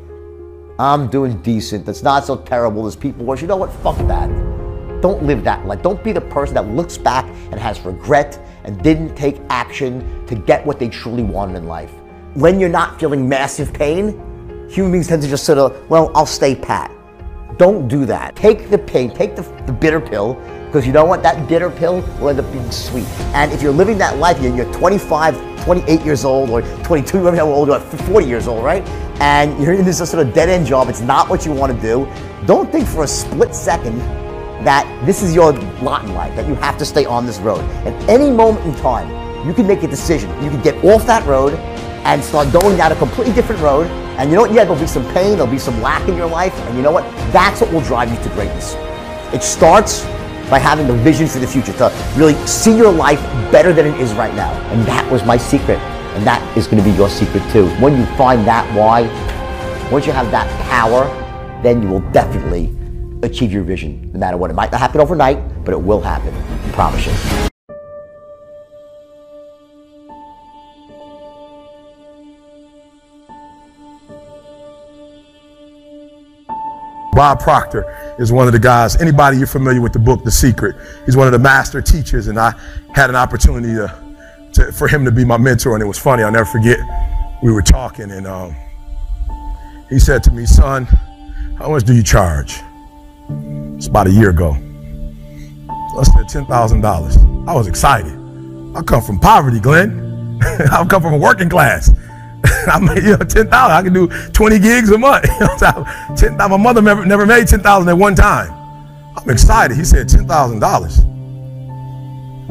I'm 0.78 1.08
doing 1.08 1.42
decent. 1.42 1.86
That's 1.86 2.04
not 2.04 2.26
so 2.26 2.38
terrible 2.38 2.88
as 2.88 2.96
people 2.96 3.24
was. 3.24 3.42
You 3.42 3.48
know 3.48 3.56
what? 3.56 3.72
Fuck 3.84 3.98
that. 4.08 4.28
Don't 5.02 5.24
live 5.24 5.44
that 5.44 5.66
life. 5.66 5.82
Don't 5.82 6.04
be 6.04 6.12
the 6.12 6.22
person 6.22 6.56
that 6.56 6.68
looks 6.68 6.98
back 6.98 7.26
and 7.52 7.60
has 7.60 7.80
regret 7.82 8.40
and 8.64 8.82
didn't 8.82 9.16
take 9.16 9.40
action 9.50 10.26
to 10.28 10.36
get 10.36 10.66
what 10.66 10.80
they 10.80 10.90
truly 10.90 11.24
wanted 11.24 11.56
in 11.56 11.68
life. 11.68 11.92
When 12.34 12.60
you're 12.60 12.70
not 12.70 13.00
feeling 13.00 13.28
massive 13.28 13.74
pain, 13.74 14.20
human 14.72 14.94
beings 14.94 15.08
tend 15.08 15.22
to 15.22 15.28
just 15.28 15.44
sort 15.44 15.58
of, 15.58 15.90
well, 15.90 16.12
I'll 16.16 16.26
stay 16.26 16.56
pat. 16.56 16.92
Don't 17.58 17.90
do 17.90 18.06
that. 18.06 18.36
Take 18.38 18.70
the 18.70 18.78
pain, 18.78 19.14
take 19.14 19.36
the, 19.36 19.42
the 19.66 19.74
bitter 19.74 20.00
pill, 20.00 20.36
because 20.66 20.88
you 20.88 20.94
know 20.94 21.04
what? 21.04 21.22
That 21.22 21.50
bitter 21.50 21.70
pill 21.70 22.02
will 22.20 22.30
end 22.30 22.40
up 22.40 22.50
being 22.54 22.72
sweet. 22.72 23.06
And 23.36 23.52
if 23.52 23.62
you're 23.62 23.74
living 23.74 23.98
that 23.98 24.18
life, 24.18 24.42
you're, 24.42 24.56
you're 24.56 24.74
25, 24.74 25.66
28 25.66 26.02
years 26.02 26.24
old, 26.24 26.50
or 26.50 26.62
22, 26.84 27.18
whatever 27.18 27.36
how 27.36 27.52
old 27.52 27.68
you 27.68 27.74
are, 27.74 27.82
40 27.82 28.26
years 28.26 28.48
old, 28.48 28.64
right? 28.64 28.88
And 29.20 29.62
you're 29.62 29.74
in 29.74 29.84
this 29.84 29.98
sort 29.98 30.26
of 30.26 30.34
dead 30.34 30.48
end 30.48 30.66
job, 30.66 30.88
it's 30.88 31.02
not 31.02 31.30
what 31.30 31.46
you 31.46 31.52
want 31.52 31.76
to 31.76 31.82
do. 31.82 32.10
Don't 32.46 32.72
think 32.72 32.88
for 32.88 33.04
a 33.04 33.08
split 33.08 33.54
second 33.54 34.00
that 34.64 34.88
this 35.06 35.22
is 35.22 35.36
your 35.36 35.52
lot 35.82 36.06
in 36.06 36.14
life, 36.14 36.34
that 36.38 36.48
you 36.48 36.56
have 36.56 36.78
to 36.78 36.86
stay 36.86 37.06
on 37.06 37.26
this 37.26 37.40
road. 37.40 37.60
At 37.86 38.10
any 38.10 38.32
moment 38.32 38.66
in 38.66 38.74
time, 38.76 39.10
you 39.46 39.54
can 39.54 39.68
make 39.68 39.84
a 39.84 39.88
decision. 39.88 40.30
You 40.42 40.50
can 40.50 40.62
get 40.62 40.82
off 40.86 41.06
that 41.08 41.26
road 41.28 41.56
and 42.06 42.24
start 42.24 42.52
going 42.54 42.78
down 42.78 42.92
a 42.92 42.96
completely 42.96 43.34
different 43.34 43.62
road 43.62 43.88
and 44.22 44.30
you 44.30 44.36
know 44.36 44.44
what? 44.44 44.54
Yeah, 44.54 44.66
there'll 44.66 44.80
be 44.80 44.86
some 44.86 45.04
pain, 45.14 45.32
there'll 45.32 45.48
be 45.48 45.58
some 45.58 45.82
lack 45.82 46.08
in 46.08 46.16
your 46.16 46.30
life. 46.30 46.54
And 46.54 46.78
you 46.78 46.84
know 46.84 46.92
what? 46.92 47.04
That's 47.34 47.60
what 47.60 47.74
will 47.74 47.82
drive 47.82 48.12
you 48.12 48.24
to 48.24 48.30
greatness. 48.36 48.76
It 49.34 49.42
starts 49.42 50.04
by 50.48 50.60
having 50.60 50.88
a 50.92 50.94
vision 50.94 51.28
for 51.28 51.40
the 51.40 51.48
future, 51.48 51.74
to 51.74 51.92
really 52.16 52.36
see 52.46 52.78
your 52.78 52.92
life 52.92 53.20
better 53.52 53.74
than 53.74 53.88
it 53.88 54.00
is 54.00 54.14
right 54.14 54.36
now. 54.36 54.52
And 54.70 54.86
that 54.86 55.12
was 55.12 55.26
my 55.26 55.38
secret. 55.38 55.80
And 56.14 56.24
that 56.28 56.40
is 56.56 56.68
going 56.68 56.78
to 56.78 56.88
be 56.88 56.96
your 56.96 57.10
secret 57.10 57.42
too. 57.52 57.68
When 57.80 57.98
you 57.98 58.06
find 58.16 58.46
that 58.46 58.72
why, 58.76 59.04
once 59.90 60.06
you 60.06 60.12
have 60.14 60.30
that 60.30 60.48
power, 60.70 61.06
then 61.64 61.82
you 61.82 61.90
will 61.90 62.12
definitely 62.12 62.70
achieve 63.24 63.52
your 63.52 63.64
vision, 63.64 64.12
no 64.14 64.20
matter 64.20 64.38
what. 64.38 64.52
It 64.52 64.54
might 64.54 64.72
not 64.72 64.82
happen 64.82 65.02
overnight, 65.02 65.66
but 65.66 65.74
it 65.74 65.82
will 65.82 66.02
happen. 66.02 66.32
I 66.36 66.72
promise 66.74 67.08
you. 67.08 67.51
Bob 77.14 77.40
Proctor 77.40 78.16
is 78.20 78.32
one 78.32 78.48
of 78.48 78.54
the 78.54 78.60
guys, 78.60 78.96
anybody 79.02 79.38
you're 79.38 79.48
familiar 79.48 79.82
with 79.82 79.94
the 79.94 80.00
book, 80.00 80.24
The 80.24 80.32
Secret. 80.32 80.76
He's 81.06 81.18
one 81.18 81.28
of 81.28 81.34
the 81.34 81.40
master 81.40 81.82
teachers, 81.82 82.28
and 82.28 82.40
I 82.40 82.54
had 82.94 83.10
an 83.10 83.16
opportunity 83.16 83.74
to, 83.74 83.94
to 84.54 84.72
for 84.72 84.88
him 84.88 85.04
to 85.06 85.12
be 85.12 85.26
my 85.26 85.38
mentor, 85.38 85.74
and 85.74 85.84
it 85.84 85.88
was 85.88 85.98
funny, 85.98 86.24
I'll 86.24 86.32
never 86.32 86.46
forget. 86.46 86.80
We 87.44 87.52
were 87.52 87.62
talking, 87.62 88.12
and 88.12 88.26
um, 88.28 88.56
he 89.90 90.00
said 90.00 90.24
to 90.24 90.32
me, 90.32 90.46
son, 90.46 90.86
how 91.58 91.70
much 91.70 91.84
do 91.84 91.94
you 91.94 92.04
charge? 92.04 92.62
It's 93.76 93.88
about 93.88 94.08
a 94.08 94.12
year 94.12 94.30
ago. 94.30 94.52
I 96.00 96.04
said 96.04 96.26
$10,000. 96.26 97.48
I 97.48 97.54
was 97.54 97.68
excited. 97.68 98.14
I 98.76 98.82
come 98.82 99.02
from 99.02 99.20
poverty, 99.20 99.60
Glenn. 99.60 100.40
I 100.72 100.86
come 100.86 101.02
from 101.02 101.14
a 101.14 101.18
working 101.18 101.50
class. 101.50 101.92
I 102.68 102.80
made 102.80 103.04
you 103.04 103.18
know, 103.18 103.26
ten 103.26 103.48
thousand. 103.50 103.72
I 103.72 103.82
can 103.82 103.94
do 103.94 104.08
twenty 104.32 104.60
gigs 104.60 104.92
a 104.92 104.98
month. 104.98 105.24
ten 106.18 106.38
thousand. 106.38 106.38
My 106.38 106.58
mother 106.58 106.82
never, 106.82 107.06
never 107.06 107.26
made 107.26 107.48
ten 107.48 107.62
thousand 107.62 107.90
at 107.90 107.98
one 107.98 108.16
time. 108.16 108.52
I'm 109.16 109.30
excited. 109.30 109.78
He 109.78 109.84
said 109.84 110.10
ten 110.10 110.28
thousand 110.28 110.60
dollars. 110.60 111.02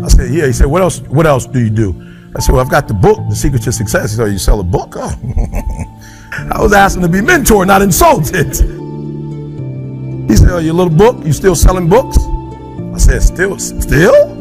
I 0.02 0.08
said, 0.08 0.30
yeah. 0.30 0.46
He 0.46 0.52
said, 0.52 0.66
what 0.66 0.82
else? 0.82 1.00
What 1.00 1.26
else 1.26 1.46
do 1.46 1.60
you 1.60 1.70
do? 1.70 1.94
I 2.34 2.40
said, 2.40 2.52
well, 2.52 2.60
I've 2.60 2.70
got 2.70 2.88
the 2.88 2.94
book, 2.94 3.18
The 3.28 3.34
Secret 3.34 3.62
to 3.62 3.72
Success. 3.72 4.12
He 4.12 4.16
said, 4.16 4.32
you 4.32 4.38
sell 4.38 4.60
a 4.60 4.64
book? 4.64 4.94
Oh. 4.96 5.10
I 6.54 6.62
was 6.62 6.72
asking 6.72 7.02
to 7.02 7.08
be 7.08 7.18
mentored, 7.18 7.66
not 7.66 7.82
insulted. 7.82 8.54
He 10.30 10.36
said, 10.36 10.48
oh, 10.50 10.58
your 10.58 10.74
little 10.74 10.94
book, 10.94 11.24
you 11.24 11.32
still 11.32 11.56
selling 11.56 11.88
books? 11.88 12.18
I 12.94 12.98
said, 12.98 13.22
still, 13.22 13.58
still? 13.58 14.39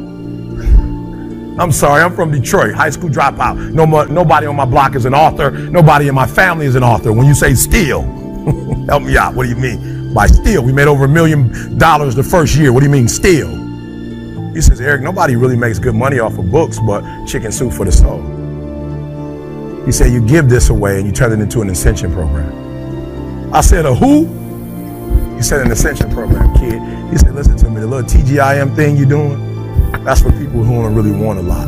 I'm 1.59 1.73
sorry, 1.73 2.01
I'm 2.01 2.15
from 2.15 2.31
Detroit, 2.31 2.73
high 2.73 2.89
school 2.89 3.09
dropout. 3.09 3.73
No, 3.73 3.83
nobody 4.05 4.47
on 4.47 4.55
my 4.55 4.63
block 4.63 4.95
is 4.95 5.03
an 5.03 5.13
author. 5.13 5.51
Nobody 5.51 6.07
in 6.07 6.15
my 6.15 6.25
family 6.25 6.65
is 6.65 6.75
an 6.75 6.83
author. 6.83 7.11
When 7.11 7.27
you 7.27 7.33
say 7.33 7.53
steal, 7.53 8.01
help 8.87 9.03
me 9.03 9.17
out. 9.17 9.35
What 9.35 9.43
do 9.43 9.49
you 9.49 9.57
mean 9.57 10.13
by 10.13 10.27
steal? 10.27 10.63
We 10.63 10.71
made 10.71 10.87
over 10.87 11.03
a 11.03 11.07
million 11.09 11.77
dollars 11.77 12.15
the 12.15 12.23
first 12.23 12.55
year. 12.55 12.71
What 12.71 12.79
do 12.79 12.85
you 12.85 12.91
mean 12.91 13.09
steal? 13.09 13.49
He 14.53 14.61
says, 14.61 14.79
Eric, 14.79 15.01
nobody 15.01 15.35
really 15.35 15.57
makes 15.57 15.79
good 15.79 15.95
money 15.95 16.19
off 16.19 16.37
of 16.37 16.49
books 16.49 16.79
but 16.79 17.03
chicken 17.25 17.51
soup 17.51 17.73
for 17.73 17.83
the 17.85 17.91
soul. 17.91 18.21
He 19.85 19.91
said, 19.91 20.13
You 20.13 20.25
give 20.25 20.47
this 20.47 20.69
away 20.69 20.97
and 20.97 21.05
you 21.05 21.11
turn 21.11 21.33
it 21.33 21.41
into 21.41 21.61
an 21.61 21.69
ascension 21.69 22.13
program. 22.13 23.53
I 23.53 23.59
said, 23.59 23.85
A 23.85 23.93
who? 23.93 24.27
He 25.35 25.41
said, 25.41 25.65
An 25.65 25.73
ascension 25.73 26.09
program, 26.09 26.53
kid. 26.55 26.81
He 27.11 27.17
said, 27.17 27.35
Listen 27.35 27.57
to 27.57 27.69
me, 27.69 27.81
the 27.81 27.87
little 27.87 28.09
TGIM 28.09 28.77
thing 28.77 28.95
you're 28.95 29.09
doing, 29.09 29.48
that's 30.03 30.21
for 30.21 30.31
people 30.31 30.63
who 30.63 30.81
don't 30.81 30.95
really 30.95 31.11
want 31.11 31.39
a 31.39 31.41
lot. 31.41 31.67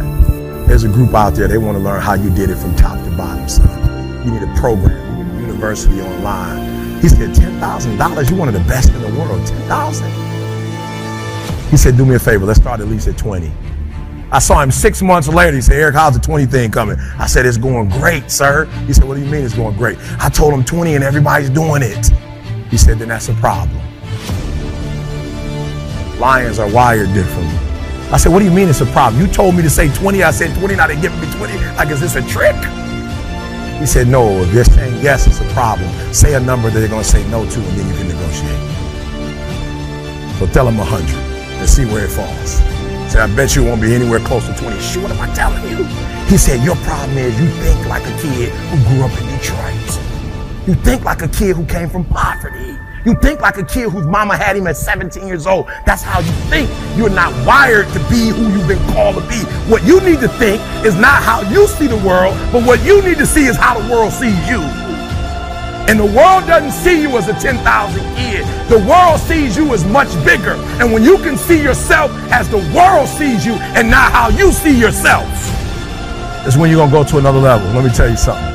There's 0.68 0.84
a 0.84 0.88
group 0.88 1.14
out 1.14 1.34
there, 1.34 1.48
they 1.48 1.58
want 1.58 1.78
to 1.78 1.84
learn 1.84 2.02
how 2.02 2.14
you 2.14 2.30
did 2.30 2.50
it 2.50 2.56
from 2.56 2.76
top 2.76 3.04
to 3.04 3.18
bottom, 3.18 3.48
son. 3.50 4.26
You 4.26 4.32
need 4.32 4.44
a 4.44 4.54
program, 4.60 5.18
you 5.18 5.24
need 5.24 5.44
a 5.44 5.48
university 5.48 6.02
online. 6.02 7.02
He 7.02 7.10
said, 7.10 7.32
$10,000? 7.32 8.30
You're 8.30 8.40
one 8.40 8.48
of 8.48 8.54
the 8.54 8.62
best 8.62 8.90
in 8.90 9.02
the 9.02 9.10
world. 9.20 9.46
10000 9.46 10.06
He 11.72 11.78
said, 11.78 11.98
Do 11.98 12.06
me 12.06 12.16
a 12.16 12.20
favor, 12.20 12.46
let's 12.46 12.60
start 12.60 12.80
at 12.80 12.88
least 12.88 13.08
at 13.08 13.18
20. 13.18 13.52
I 14.32 14.40
saw 14.40 14.62
him 14.62 14.72
six 14.72 15.02
months 15.02 15.28
later. 15.28 15.56
He 15.56 15.62
said, 15.62 15.76
Eric, 15.76 15.96
how's 15.96 16.14
the 16.14 16.22
20 16.22 16.46
thing 16.46 16.72
coming? 16.72 16.98
I 17.18 17.26
said, 17.26 17.46
It's 17.46 17.58
going 17.58 17.90
great, 17.90 18.32
sir. 18.32 18.66
He 18.86 18.94
said, 18.94 19.04
What 19.04 19.16
do 19.16 19.24
you 19.24 19.30
mean 19.30 19.44
it's 19.44 19.56
going 19.56 19.76
great? 19.76 19.98
I 20.20 20.30
told 20.30 20.54
him 20.54 20.64
20 20.64 20.96
and 20.96 21.04
everybody's 21.04 21.50
doing 21.50 21.82
it. 21.82 22.08
He 22.70 22.78
said, 22.78 23.00
Then 23.00 23.10
that's 23.10 23.28
a 23.30 23.34
problem. 23.36 23.82
Lions 26.20 26.60
are 26.60 26.72
wired 26.72 27.14
differently. 27.14 27.71
I 28.12 28.18
said, 28.18 28.34
What 28.34 28.40
do 28.40 28.46
you 28.46 28.52
mean 28.52 28.68
it's 28.68 28.82
a 28.82 28.86
problem? 28.88 29.22
You 29.22 29.32
told 29.32 29.56
me 29.56 29.64
to 29.64 29.70
say 29.70 29.88
20. 29.94 30.22
I 30.22 30.32
said 30.32 30.54
20, 30.60 30.76
now 30.76 30.88
they're 30.88 31.00
giving 31.02 31.20
me 31.22 31.32
20. 31.32 31.54
Like, 31.76 31.90
is 31.90 32.02
this 32.02 32.16
a 32.16 32.22
trick? 32.28 32.56
He 33.80 33.86
said, 33.86 34.08
No, 34.08 34.44
if 34.44 34.52
they're 34.52 34.66
saying 34.66 35.02
yes, 35.02 35.28
it's 35.28 35.40
a 35.40 35.54
problem. 35.54 35.90
Say 36.14 36.34
a 36.34 36.40
number 36.40 36.70
that 36.70 36.80
they're 36.80 36.90
going 36.90 37.04
to 37.04 37.08
say 37.08 37.26
no 37.30 37.50
to, 37.50 37.60
and 37.60 37.80
then 37.80 37.88
you 37.88 37.96
can 37.96 38.08
negotiate. 38.10 38.60
So 40.40 40.48
tell 40.48 40.66
them 40.66 40.78
100 40.78 41.08
and 41.60 41.70
see 41.70 41.86
where 41.86 42.04
it 42.04 42.10
falls. 42.10 42.60
Said, 43.10 43.30
I 43.30 43.36
bet 43.36 43.56
you 43.56 43.64
won't 43.64 43.82
be 43.82 43.96
anywhere 43.96 44.20
close 44.20 44.46
to 44.48 44.54
20. 44.56 44.80
Shit, 44.82 45.02
what 45.02 45.12
am 45.12 45.22
I 45.22 45.34
telling 45.34 45.64
you? 45.70 45.86
He 46.28 46.38
said, 46.38 46.64
Your 46.66 46.76
problem 46.84 47.18
is 47.18 47.40
you 47.40 47.48
think 47.64 47.88
like 47.88 48.04
a 48.04 48.16
kid 48.20 48.52
who 48.52 48.78
grew 48.90 49.06
up 49.06 49.12
in 49.22 49.28
Detroit. 49.38 50.68
You 50.68 50.76
think 50.76 51.06
like 51.06 51.22
a 51.22 51.30
kid 51.30 51.56
who 51.56 51.66
came 51.66 51.90
from 51.90 52.04
poverty. 52.04 52.78
You 53.04 53.16
think 53.16 53.42
like 53.42 53.58
a 53.58 53.64
kid 53.64 53.90
whose 53.90 54.06
mama 54.06 54.38
had 54.38 54.56
him 54.56 54.68
at 54.68 54.78
17 54.78 55.28
years 55.28 55.48
old. 55.48 55.68
That's 55.86 56.04
how 56.04 56.20
you 56.20 56.32
think. 56.50 56.70
You're 56.96 57.10
not 57.10 57.34
wired 57.48 57.88
to 57.94 58.00
be 58.10 58.30
who 58.30 58.52
you've 58.52 58.68
been 58.68 58.94
called 58.94 59.16
to 59.16 59.22
be. 59.28 59.40
What 59.72 59.84
you 59.84 60.00
need 60.02 60.20
to 60.20 60.28
think 60.28 60.62
is 60.86 60.96
not 60.96 61.24
how 61.24 61.42
you 61.50 61.66
see 61.68 61.88
the 61.88 61.98
world, 61.98 62.38
but 62.52 62.64
what 62.64 62.84
you 62.86 63.02
need 63.02 63.18
to 63.18 63.26
see 63.26 63.46
is 63.46 63.58
how 63.58 63.80
the 63.80 63.92
world 63.92 64.14
sees 64.14 64.38
you. 64.48 64.62
And 65.90 66.00
the 66.00 66.06
world 66.06 66.46
doesn't 66.46 66.72
see 66.72 67.02
you 67.02 67.10
as 67.18 67.28
a 67.28 67.34
10,000 67.34 68.00
kid. 68.16 68.46
The 68.70 68.78
world 68.88 69.20
sees 69.20 69.58
you 69.58 69.74
as 69.74 69.84
much 69.84 70.14
bigger. 70.24 70.54
And 70.80 70.94
when 70.94 71.04
you 71.04 71.18
can 71.18 71.38
see 71.38 71.62
yourself 71.62 72.12
as 72.32 72.48
the 72.50 72.60
world 72.74 73.10
sees 73.10 73.46
you 73.46 73.54
and 73.74 73.90
not 73.90 74.12
how 74.12 74.30
you 74.30 74.52
see 74.52 74.80
yourself, 74.80 75.28
that's 76.46 76.56
when 76.56 76.70
you're 76.70 76.78
going 76.78 76.92
to 76.92 76.96
go 76.96 77.04
to 77.04 77.18
another 77.18 77.40
level. 77.40 77.68
Let 77.74 77.84
me 77.84 77.92
tell 77.92 78.10
you 78.10 78.16
something. 78.16 78.46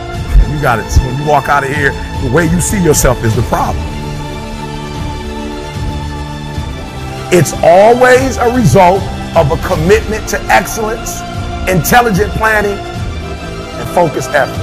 You 0.55 0.63
got 0.63 0.79
it. 0.79 0.87
When 1.03 1.21
you 1.21 1.29
walk 1.29 1.49
out 1.49 1.65
of 1.65 1.71
here, 1.71 1.91
the 2.23 2.31
way 2.33 2.47
you 2.47 2.61
see 2.61 2.83
yourself 2.83 3.23
is 3.25 3.35
the 3.35 3.43
problem. 3.43 3.96
It's 7.33 7.53
always 7.63 8.37
a 8.37 8.55
result 8.55 9.03
of 9.37 9.51
a 9.51 9.57
commitment 9.67 10.29
to 10.29 10.41
excellence, 10.45 11.21
intelligent 11.69 12.31
planning, 12.33 12.79
and 12.79 13.89
focused 13.91 14.31
effort. 14.31 14.63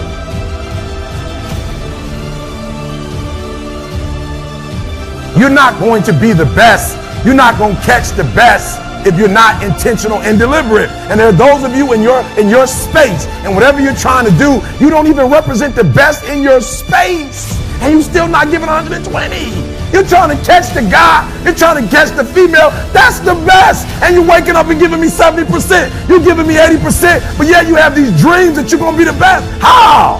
You're 5.38 5.50
not 5.50 5.80
going 5.80 6.04
to 6.04 6.14
be 6.14 6.32
the 6.32 6.46
best. 6.46 6.96
You're 7.26 7.36
not 7.36 7.58
going 7.58 7.76
to 7.76 7.82
catch 7.82 8.12
the 8.12 8.24
best 8.36 8.80
if 9.06 9.18
you're 9.18 9.28
not 9.28 9.62
intentional 9.62 10.20
and 10.20 10.40
deliberate. 10.40 10.90
And 11.10 11.20
there 11.20 11.28
are 11.28 11.34
those 11.34 11.64
of 11.64 11.76
you 11.76 11.92
in 11.94 12.02
your 12.02 12.22
in 12.38 12.48
your 12.48 12.68
space 12.68 13.26
and 13.44 13.54
whatever 13.54 13.82
you're 13.82 13.96
trying 13.96 14.26
to 14.26 14.38
do, 14.38 14.62
you 14.80 14.90
don't 14.90 15.08
even 15.08 15.30
represent 15.30 15.76
the 15.76 15.84
best 15.84 16.24
in 16.26 16.42
your 16.42 16.62
space. 16.62 17.60
And 17.82 17.94
you're 17.94 18.04
still 18.04 18.28
not 18.28 18.52
giving 18.52 18.68
120. 18.68 19.63
You're 19.94 20.04
trying 20.04 20.36
to 20.36 20.44
catch 20.44 20.74
the 20.74 20.82
guy, 20.82 21.22
you're 21.44 21.54
trying 21.54 21.84
to 21.84 21.88
catch 21.88 22.10
the 22.18 22.26
female. 22.26 22.72
That's 22.92 23.20
the 23.20 23.36
best. 23.46 23.88
And 24.02 24.16
you're 24.16 24.28
waking 24.28 24.56
up 24.56 24.66
and 24.66 24.80
giving 24.80 25.00
me 25.00 25.08
70%. 25.08 26.10
You're 26.10 26.20
giving 26.20 26.48
me 26.48 26.56
80%, 26.56 27.38
but 27.38 27.46
yet 27.46 27.68
you 27.68 27.76
have 27.76 27.96
these 27.96 28.10
dreams 28.20 28.56
that 28.56 28.72
you're 28.72 28.80
gonna 28.80 28.98
be 28.98 29.04
the 29.04 29.14
best. 29.14 29.46
How? 29.62 30.20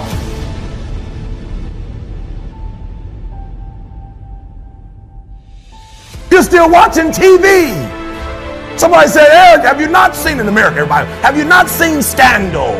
You're 6.30 6.44
still 6.44 6.70
watching 6.70 7.10
TV. 7.10 7.74
Somebody 8.78 9.08
said, 9.08 9.26
Eric, 9.28 9.64
have 9.64 9.80
you 9.80 9.88
not 9.88 10.14
seen 10.14 10.38
in 10.38 10.46
America, 10.46 10.78
everybody? 10.78 11.08
Have 11.22 11.36
you 11.36 11.44
not 11.44 11.68
seen 11.68 12.00
Scandal? 12.00 12.74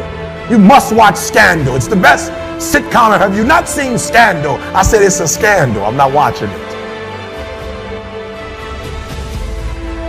You 0.48 0.58
must 0.58 0.94
watch 0.94 1.16
Scandal. 1.16 1.74
It's 1.74 1.88
the 1.88 1.96
best 1.96 2.30
sitcom. 2.58 3.18
Have 3.18 3.36
you 3.36 3.44
not 3.44 3.68
seen 3.68 3.98
Scandal? 3.98 4.58
I 4.76 4.82
said, 4.82 5.02
it's 5.02 5.18
a 5.18 5.26
scandal. 5.26 5.84
I'm 5.84 5.96
not 5.96 6.12
watching 6.12 6.50
it. 6.50 6.73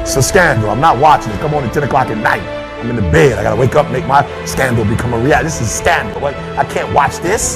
It's 0.05 0.15
a 0.15 0.21
scandal. 0.21 0.69
I'm 0.69 0.79
not 0.79 0.99
watching 0.99 1.31
it. 1.33 1.39
Come 1.39 1.55
on 1.55 1.63
at 1.63 1.73
10 1.73 1.81
o'clock 1.81 2.09
at 2.09 2.17
night. 2.19 2.43
I'm 2.79 2.91
in 2.91 2.95
the 2.95 3.01
bed. 3.01 3.39
I 3.39 3.43
got 3.43 3.55
to 3.55 3.59
wake 3.59 3.73
up, 3.73 3.89
make 3.91 4.05
my 4.05 4.21
scandal 4.45 4.85
become 4.85 5.15
a 5.15 5.17
reality. 5.17 5.45
This 5.45 5.59
is 5.61 5.71
scandal. 5.71 6.23
I 6.23 6.63
can't 6.65 6.93
watch 6.93 7.17
this. 7.17 7.55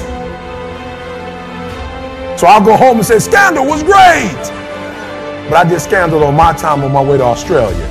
So 2.42 2.48
I'll 2.48 2.66
go 2.66 2.76
home 2.76 2.98
and 2.98 3.06
say, 3.06 3.20
Scandal 3.20 3.68
was 3.68 3.84
great. 3.84 4.42
But 5.48 5.58
I 5.58 5.70
did 5.70 5.80
Scandal 5.80 6.24
on 6.24 6.36
my 6.36 6.52
time 6.54 6.84
on 6.84 6.92
my 6.92 7.04
way 7.04 7.20
to 7.20 7.24
Australia. 7.24 7.86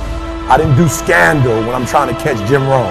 I 0.49 0.57
didn't 0.57 0.75
do 0.75 0.89
Scandal 0.89 1.61
when 1.61 1.73
I'm 1.73 1.85
trying 1.85 2.13
to 2.13 2.21
catch 2.21 2.37
Jim 2.49 2.67
Rohn. 2.67 2.83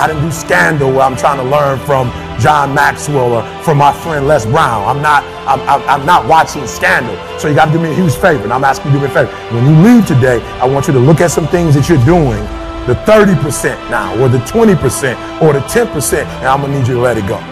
I 0.00 0.08
didn't 0.08 0.22
do 0.24 0.32
Scandal 0.32 0.90
where 0.90 1.02
I'm 1.02 1.16
trying 1.16 1.38
to 1.38 1.44
learn 1.44 1.78
from 1.86 2.10
John 2.42 2.74
Maxwell 2.74 3.32
or 3.34 3.62
from 3.62 3.78
my 3.78 3.92
friend 3.92 4.26
Les 4.26 4.44
Brown. 4.44 4.84
I'm 4.88 5.00
not, 5.00 5.22
I'm, 5.46 5.60
I'm, 5.68 5.88
I'm 5.88 6.06
not 6.06 6.26
watching 6.26 6.66
Scandal. 6.66 7.16
So 7.38 7.46
you 7.48 7.54
got 7.54 7.66
to 7.66 7.72
do 7.72 7.80
me 7.80 7.90
a 7.90 7.94
huge 7.94 8.14
favor, 8.14 8.42
and 8.42 8.52
I'm 8.52 8.64
asking 8.64 8.92
you 8.92 8.98
to 8.98 9.06
do 9.06 9.06
me 9.06 9.10
a 9.12 9.14
favor. 9.14 9.32
When 9.54 9.64
you 9.64 9.82
leave 9.82 10.06
today, 10.06 10.40
I 10.60 10.66
want 10.66 10.88
you 10.88 10.92
to 10.94 10.98
look 10.98 11.20
at 11.20 11.30
some 11.30 11.46
things 11.46 11.74
that 11.76 11.88
you're 11.88 12.04
doing, 12.04 12.42
the 12.86 12.94
30% 13.06 13.90
now, 13.90 14.20
or 14.20 14.28
the 14.28 14.38
20%, 14.38 15.40
or 15.40 15.52
the 15.52 15.60
10%, 15.60 16.24
and 16.24 16.46
I'm 16.46 16.60
going 16.60 16.72
to 16.72 16.78
need 16.80 16.88
you 16.88 16.94
to 16.94 17.00
let 17.00 17.16
it 17.16 17.28
go. 17.28 17.51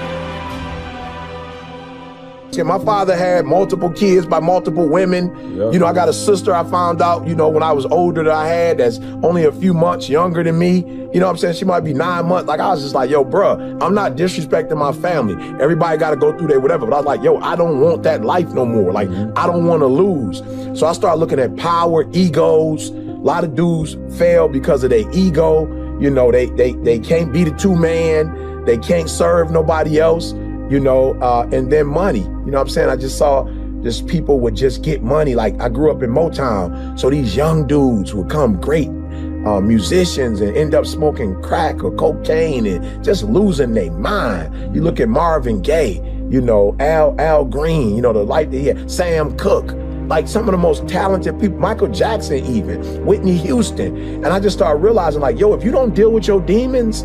My 2.66 2.78
father 2.84 3.16
had 3.16 3.44
multiple 3.44 3.90
kids 3.90 4.26
by 4.26 4.40
multiple 4.40 4.88
women. 4.88 5.28
Yep. 5.56 5.72
You 5.72 5.78
know, 5.78 5.86
I 5.86 5.92
got 5.92 6.08
a 6.08 6.12
sister 6.12 6.54
I 6.54 6.64
found 6.64 7.00
out, 7.02 7.26
you 7.26 7.34
know, 7.34 7.48
when 7.48 7.62
I 7.62 7.72
was 7.72 7.86
older 7.86 8.22
that 8.24 8.32
I 8.32 8.46
had 8.46 8.78
that's 8.78 8.98
only 9.22 9.44
a 9.44 9.52
few 9.52 9.74
months 9.74 10.08
younger 10.08 10.42
than 10.42 10.58
me. 10.58 10.78
You 11.12 11.18
know 11.18 11.26
what 11.26 11.32
I'm 11.32 11.38
saying? 11.38 11.54
She 11.54 11.64
might 11.64 11.80
be 11.80 11.92
nine 11.92 12.26
months. 12.26 12.46
Like, 12.46 12.60
I 12.60 12.68
was 12.68 12.82
just 12.82 12.94
like, 12.94 13.10
yo, 13.10 13.24
bruh, 13.24 13.82
I'm 13.82 13.94
not 13.94 14.12
disrespecting 14.12 14.76
my 14.76 14.92
family. 14.92 15.34
Everybody 15.60 15.98
got 15.98 16.10
to 16.10 16.16
go 16.16 16.36
through 16.36 16.48
their 16.48 16.60
whatever. 16.60 16.86
But 16.86 16.94
I 16.94 16.98
was 16.98 17.06
like, 17.06 17.22
yo, 17.22 17.38
I 17.40 17.56
don't 17.56 17.80
want 17.80 18.04
that 18.04 18.24
life 18.24 18.48
no 18.50 18.64
more. 18.64 18.92
Like, 18.92 19.08
mm-hmm. 19.08 19.36
I 19.36 19.46
don't 19.46 19.66
want 19.66 19.80
to 19.80 19.86
lose. 19.86 20.38
So 20.78 20.86
I 20.86 20.92
started 20.92 21.18
looking 21.18 21.40
at 21.40 21.56
power, 21.56 22.08
egos. 22.12 22.90
A 22.90 23.22
lot 23.22 23.44
of 23.44 23.54
dudes 23.54 23.96
fail 24.18 24.48
because 24.48 24.84
of 24.84 24.90
their 24.90 25.10
ego. 25.12 25.66
You 26.00 26.10
know, 26.10 26.30
they 26.30 26.46
they 26.46 26.72
they 26.72 26.98
can't 26.98 27.32
be 27.32 27.44
the 27.44 27.50
two 27.50 27.76
man. 27.76 28.64
They 28.64 28.78
can't 28.78 29.10
serve 29.10 29.50
nobody 29.50 29.98
else 29.98 30.32
you 30.70 30.80
know, 30.80 31.14
uh, 31.20 31.48
and 31.52 31.70
then 31.70 31.86
money. 31.86 32.20
You 32.20 32.26
know 32.26 32.58
what 32.58 32.60
I'm 32.60 32.68
saying? 32.68 32.88
I 32.88 32.96
just 32.96 33.18
saw 33.18 33.44
just 33.82 34.06
people 34.06 34.40
would 34.40 34.54
just 34.54 34.82
get 34.82 35.02
money. 35.02 35.34
Like 35.34 35.60
I 35.60 35.68
grew 35.68 35.90
up 35.90 36.02
in 36.02 36.10
Motown, 36.10 36.98
so 36.98 37.10
these 37.10 37.34
young 37.36 37.66
dudes 37.66 38.14
would 38.14 38.30
come 38.30 38.60
great 38.60 38.88
uh, 39.46 39.60
musicians 39.60 40.40
and 40.40 40.56
end 40.56 40.74
up 40.74 40.86
smoking 40.86 41.40
crack 41.42 41.82
or 41.82 41.94
cocaine 41.96 42.66
and 42.66 43.04
just 43.04 43.24
losing 43.24 43.72
their 43.72 43.90
mind. 43.90 44.74
You 44.74 44.82
look 44.82 45.00
at 45.00 45.08
Marvin 45.08 45.60
Gaye, 45.60 46.00
you 46.30 46.40
know, 46.40 46.76
Al 46.78 47.18
Al 47.20 47.44
Green, 47.44 47.96
you 47.96 48.02
know, 48.02 48.12
the 48.12 48.22
light 48.22 48.50
that 48.50 48.58
he 48.58 48.66
had, 48.66 48.90
Sam 48.90 49.36
Cooke 49.36 49.74
like 50.10 50.26
some 50.26 50.48
of 50.48 50.50
the 50.50 50.58
most 50.58 50.88
talented 50.88 51.38
people, 51.38 51.56
Michael 51.58 51.86
Jackson, 51.86 52.44
even 52.44 52.82
Whitney 53.06 53.36
Houston. 53.38 53.96
And 53.96 54.26
I 54.26 54.40
just 54.40 54.56
started 54.56 54.80
realizing, 54.82 55.20
like, 55.20 55.38
yo, 55.38 55.54
if 55.54 55.62
you 55.64 55.70
don't 55.70 55.94
deal 55.94 56.10
with 56.10 56.26
your 56.26 56.40
demons, 56.40 57.04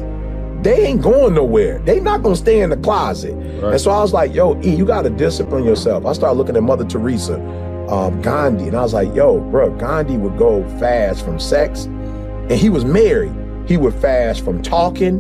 they 0.66 0.88
ain't 0.88 1.02
going 1.04 1.36
nowhere. 1.36 1.78
They 1.80 2.00
not 2.00 2.24
gonna 2.24 2.36
stay 2.36 2.62
in 2.62 2.72
the 2.72 2.78
closet. 2.78 3.34
Right. 3.34 3.74
And 3.74 3.82
so 3.82 3.92
I 3.92 4.02
was 4.02 4.14
like, 4.14 4.34
yo, 4.34 4.60
E, 4.64 4.76
you 4.76 4.84
gotta 4.84 5.12
discipline 5.12 5.64
yourself. 5.64 6.08
I 6.08 6.14
started 6.14 6.38
looking 6.40 6.58
at 6.58 6.64
Mother 6.64 6.84
Teresa, 6.84 7.36
um, 7.88 8.20
Gandhi, 8.24 8.68
and 8.68 8.76
I 8.76 8.82
was 8.82 8.94
like, 8.94 9.14
yo, 9.14 9.40
bro, 9.40 9.70
Gandhi 9.76 10.18
would 10.18 10.40
go 10.40 10.68
fast 10.80 11.24
from 11.24 11.40
sex, 11.40 11.86
and 11.86 12.54
he 12.54 12.70
was 12.70 12.84
married. 12.84 13.32
He 13.68 13.78
would 13.78 13.94
fast 13.94 14.44
from 14.44 14.64
talking. 14.64 15.18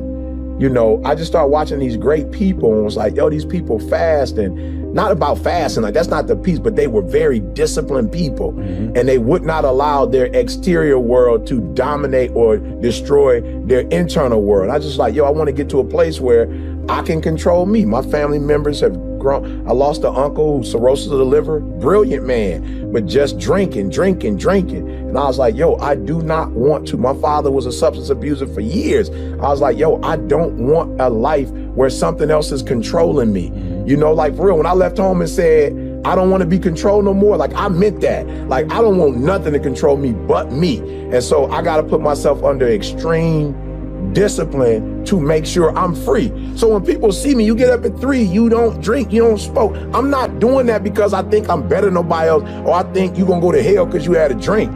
You 0.59 0.69
know, 0.69 0.99
I 1.05 1.13
just 1.13 1.31
started 1.31 1.49
watching 1.49 1.77
these 1.77 1.97
great 1.97 2.31
people 2.31 2.73
and 2.73 2.83
was 2.83 2.97
like, 2.97 3.15
yo, 3.15 3.29
these 3.29 3.45
people 3.45 3.77
fast 3.77 4.39
and 4.39 4.84
not 4.95 5.11
about 5.11 5.37
fasting, 5.39 5.83
like 5.83 5.93
that's 5.93 6.07
not 6.07 6.27
the 6.27 6.37
piece, 6.37 6.57
but 6.57 6.77
they 6.77 6.87
were 6.87 7.01
very 7.01 7.41
disciplined 7.41 8.13
people. 8.13 8.53
Mm-hmm. 8.53 8.95
And 8.95 9.09
they 9.09 9.17
would 9.17 9.43
not 9.43 9.65
allow 9.65 10.05
their 10.05 10.27
exterior 10.27 10.97
world 10.97 11.45
to 11.47 11.59
dominate 11.73 12.31
or 12.31 12.57
destroy 12.57 13.41
their 13.65 13.81
internal 13.89 14.41
world. 14.41 14.71
I 14.71 14.79
just 14.79 14.97
like, 14.97 15.13
yo, 15.13 15.25
I 15.25 15.31
want 15.31 15.47
to 15.47 15.53
get 15.53 15.69
to 15.71 15.79
a 15.79 15.83
place 15.83 16.21
where 16.21 16.47
I 16.87 17.01
can 17.01 17.21
control 17.21 17.65
me. 17.65 17.83
My 17.83 18.03
family 18.03 18.39
members 18.39 18.79
have 18.79 18.93
grown. 19.19 19.67
I 19.67 19.73
lost 19.73 20.05
an 20.05 20.15
uncle, 20.15 20.63
cirrhosis 20.63 21.11
of 21.11 21.17
the 21.17 21.25
liver, 21.25 21.59
brilliant 21.59 22.25
man, 22.25 22.93
but 22.93 23.05
just 23.05 23.37
drinking, 23.37 23.89
drinking, 23.89 24.37
drinking. 24.37 24.87
And 24.87 25.17
I 25.17 25.25
was 25.25 25.37
like, 25.37 25.55
yo, 25.55 25.75
I 25.75 25.95
do 25.95 26.21
not 26.21 26.51
want 26.51 26.87
to. 26.89 26.97
My 26.97 27.13
father 27.15 27.51
was 27.51 27.65
a 27.65 27.71
substance 27.71 28.09
abuser 28.09 28.47
for 28.47 28.61
years. 28.61 29.09
I 29.09 29.49
was 29.49 29.59
like, 29.59 29.77
yo, 29.77 29.99
I 30.03 30.15
don't 30.15 30.55
want 30.55 31.01
a 31.01 31.09
life 31.09 31.49
where 31.49 31.89
something 31.89 32.31
else 32.31 32.53
is 32.53 32.63
controlling 32.63 33.33
me. 33.33 33.74
You 33.85 33.95
know, 33.95 34.13
like 34.13 34.35
for 34.35 34.47
real, 34.47 34.57
when 34.57 34.65
I 34.65 34.73
left 34.73 34.97
home 34.97 35.21
and 35.21 35.29
said, 35.29 35.73
I 36.05 36.15
don't 36.15 36.31
want 36.31 36.41
to 36.41 36.47
be 36.47 36.57
controlled 36.57 37.05
no 37.05 37.13
more, 37.13 37.37
like 37.37 37.53
I 37.53 37.67
meant 37.67 38.01
that. 38.01 38.27
Like 38.47 38.71
I 38.71 38.81
don't 38.81 38.97
want 38.97 39.17
nothing 39.17 39.53
to 39.53 39.59
control 39.59 39.95
me 39.97 40.13
but 40.13 40.51
me. 40.51 40.79
And 41.11 41.23
so 41.23 41.51
I 41.51 41.61
got 41.61 41.77
to 41.77 41.83
put 41.83 42.01
myself 42.01 42.43
under 42.43 42.67
extreme 42.67 44.13
discipline 44.13 45.05
to 45.05 45.19
make 45.19 45.45
sure 45.45 45.77
I'm 45.77 45.93
free. 45.93 46.31
So 46.57 46.67
when 46.69 46.83
people 46.83 47.11
see 47.11 47.35
me, 47.35 47.45
you 47.45 47.55
get 47.55 47.69
up 47.69 47.85
at 47.85 47.99
three, 47.99 48.23
you 48.23 48.49
don't 48.49 48.81
drink, 48.81 49.11
you 49.11 49.21
don't 49.21 49.37
smoke. 49.37 49.75
I'm 49.93 50.09
not 50.09 50.39
doing 50.39 50.65
that 50.67 50.83
because 50.83 51.13
I 51.13 51.21
think 51.23 51.47
I'm 51.49 51.67
better 51.67 51.85
than 51.85 51.93
nobody 51.93 52.29
else 52.29 52.43
or 52.65 52.73
I 52.73 52.83
think 52.91 53.17
you're 53.17 53.27
going 53.27 53.41
to 53.41 53.45
go 53.45 53.51
to 53.51 53.61
hell 53.61 53.85
because 53.85 54.05
you 54.07 54.13
had 54.13 54.31
a 54.31 54.35
drink. 54.35 54.71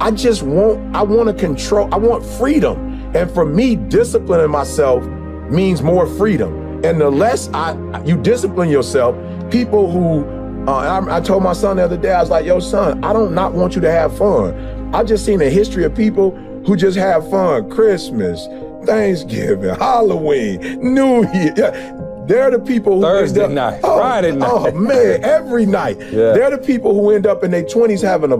I 0.00 0.10
just 0.10 0.42
want, 0.42 0.96
I 0.96 1.02
want 1.02 1.28
to 1.28 1.34
control, 1.34 1.92
I 1.94 1.96
want 1.96 2.24
freedom. 2.24 3.14
And 3.14 3.30
for 3.30 3.44
me, 3.44 3.76
disciplining 3.76 4.50
myself 4.50 5.04
means 5.48 5.80
more 5.80 6.06
freedom. 6.06 6.65
And 6.86 7.00
the 7.00 7.10
less 7.10 7.48
I 7.52 7.74
you 8.04 8.16
discipline 8.16 8.68
yourself, 8.68 9.16
people 9.50 9.90
who 9.90 10.24
uh, 10.68 11.00
I, 11.08 11.16
I, 11.16 11.20
told 11.20 11.42
my 11.42 11.52
son 11.52 11.78
the 11.78 11.84
other 11.84 11.96
day, 11.96 12.12
I 12.12 12.20
was 12.20 12.30
like, 12.30 12.46
"Yo, 12.46 12.60
son, 12.60 13.02
I 13.04 13.12
don't 13.12 13.34
not 13.34 13.54
want 13.54 13.74
you 13.74 13.80
to 13.80 13.90
have 13.90 14.16
fun. 14.16 14.94
I've 14.94 15.06
just 15.06 15.24
seen 15.24 15.40
a 15.40 15.50
history 15.50 15.84
of 15.84 15.94
people 15.94 16.30
who 16.64 16.76
just 16.76 16.96
have 16.96 17.28
fun. 17.28 17.70
Christmas, 17.70 18.46
Thanksgiving, 18.84 19.74
Halloween, 19.74 20.60
New 20.94 21.22
Year. 21.32 21.54
Yeah. 21.56 22.02
They're 22.26 22.50
the 22.50 22.58
people 22.58 22.96
who 22.96 23.02
Thursday 23.02 23.44
up, 23.44 23.50
night, 23.50 23.80
oh, 23.84 23.98
Friday 23.98 24.32
night. 24.32 24.50
Oh 24.52 24.72
man, 24.72 25.24
every 25.24 25.66
night. 25.66 25.98
Yeah. 26.06 26.32
They're 26.32 26.50
the 26.50 26.58
people 26.58 26.94
who 26.94 27.10
end 27.10 27.26
up 27.26 27.42
in 27.44 27.50
their 27.50 27.64
20s 27.64 28.00
having 28.00 28.32
a 28.32 28.38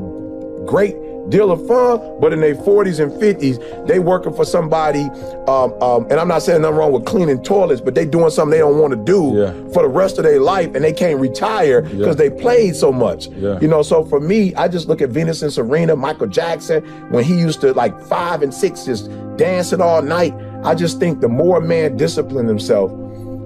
great 0.67 0.97
deal 1.29 1.51
of 1.51 1.67
fun, 1.67 2.01
but 2.21 2.33
in 2.33 2.41
their 2.41 2.55
40s 2.55 3.01
and 3.01 3.13
50s, 3.13 3.87
they 3.87 3.99
working 3.99 4.33
for 4.33 4.45
somebody. 4.45 5.05
Um, 5.49 5.73
um, 5.83 6.05
and 6.11 6.15
I'm 6.15 6.29
not 6.29 6.43
saying 6.43 6.63
nothing 6.63 6.77
wrong 6.77 6.93
with 6.93 7.05
cleaning 7.05 7.43
toilets, 7.43 7.81
but 7.81 7.95
they 7.95 8.05
doing 8.05 8.31
something 8.31 8.51
they 8.51 8.59
don't 8.59 8.79
want 8.79 8.93
to 8.93 8.97
do 8.97 9.35
yeah. 9.37 9.53
for 9.73 9.83
the 9.83 9.89
rest 9.89 10.19
of 10.19 10.25
their 10.25 10.41
life, 10.41 10.75
and 10.75 10.85
they 10.85 10.93
can't 10.93 11.21
retire 11.21 11.83
because 11.83 11.99
yeah. 11.99 12.13
they 12.15 12.31
played 12.31 12.77
so 12.77 12.93
much. 12.93 13.29
Yeah. 13.29 13.59
You 13.61 13.69
know, 13.69 13.83
so 13.83 14.05
for 14.05 14.21
me, 14.21 14.55
I 14.55 14.69
just 14.69 14.89
look 14.89 15.03
at 15.03 15.11
Venus 15.11 15.43
and 15.43 15.53
Serena, 15.53 15.97
Michael 15.97 16.27
Jackson, 16.27 16.83
when 17.11 17.25
he 17.25 17.35
used 17.35 17.61
to 17.63 17.73
like 17.73 18.01
five 18.03 18.43
and 18.43 18.53
six 18.53 18.85
just 18.85 19.11
dancing 19.37 19.81
all 19.81 20.03
night. 20.03 20.35
I 20.65 20.75
just 20.75 20.99
think 20.99 21.21
the 21.21 21.29
more 21.29 21.59
a 21.59 21.61
man 21.61 21.97
discipline 21.97 22.47
himself, 22.47 22.91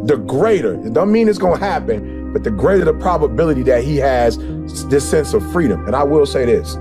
the 0.06 0.16
greater. 0.16 0.74
It 0.86 0.94
don't 0.94 1.12
mean 1.12 1.28
it's 1.28 1.38
gonna 1.38 1.58
happen, 1.58 2.32
but 2.32 2.44
the 2.44 2.50
greater 2.50 2.84
the 2.84 2.94
probability 2.94 3.62
that 3.64 3.84
he 3.84 3.96
has 3.96 4.38
this 4.88 5.08
sense 5.08 5.34
of 5.34 5.52
freedom. 5.52 5.86
And 5.86 5.94
I 5.94 6.02
will 6.02 6.26
say 6.26 6.46
this. 6.46 6.76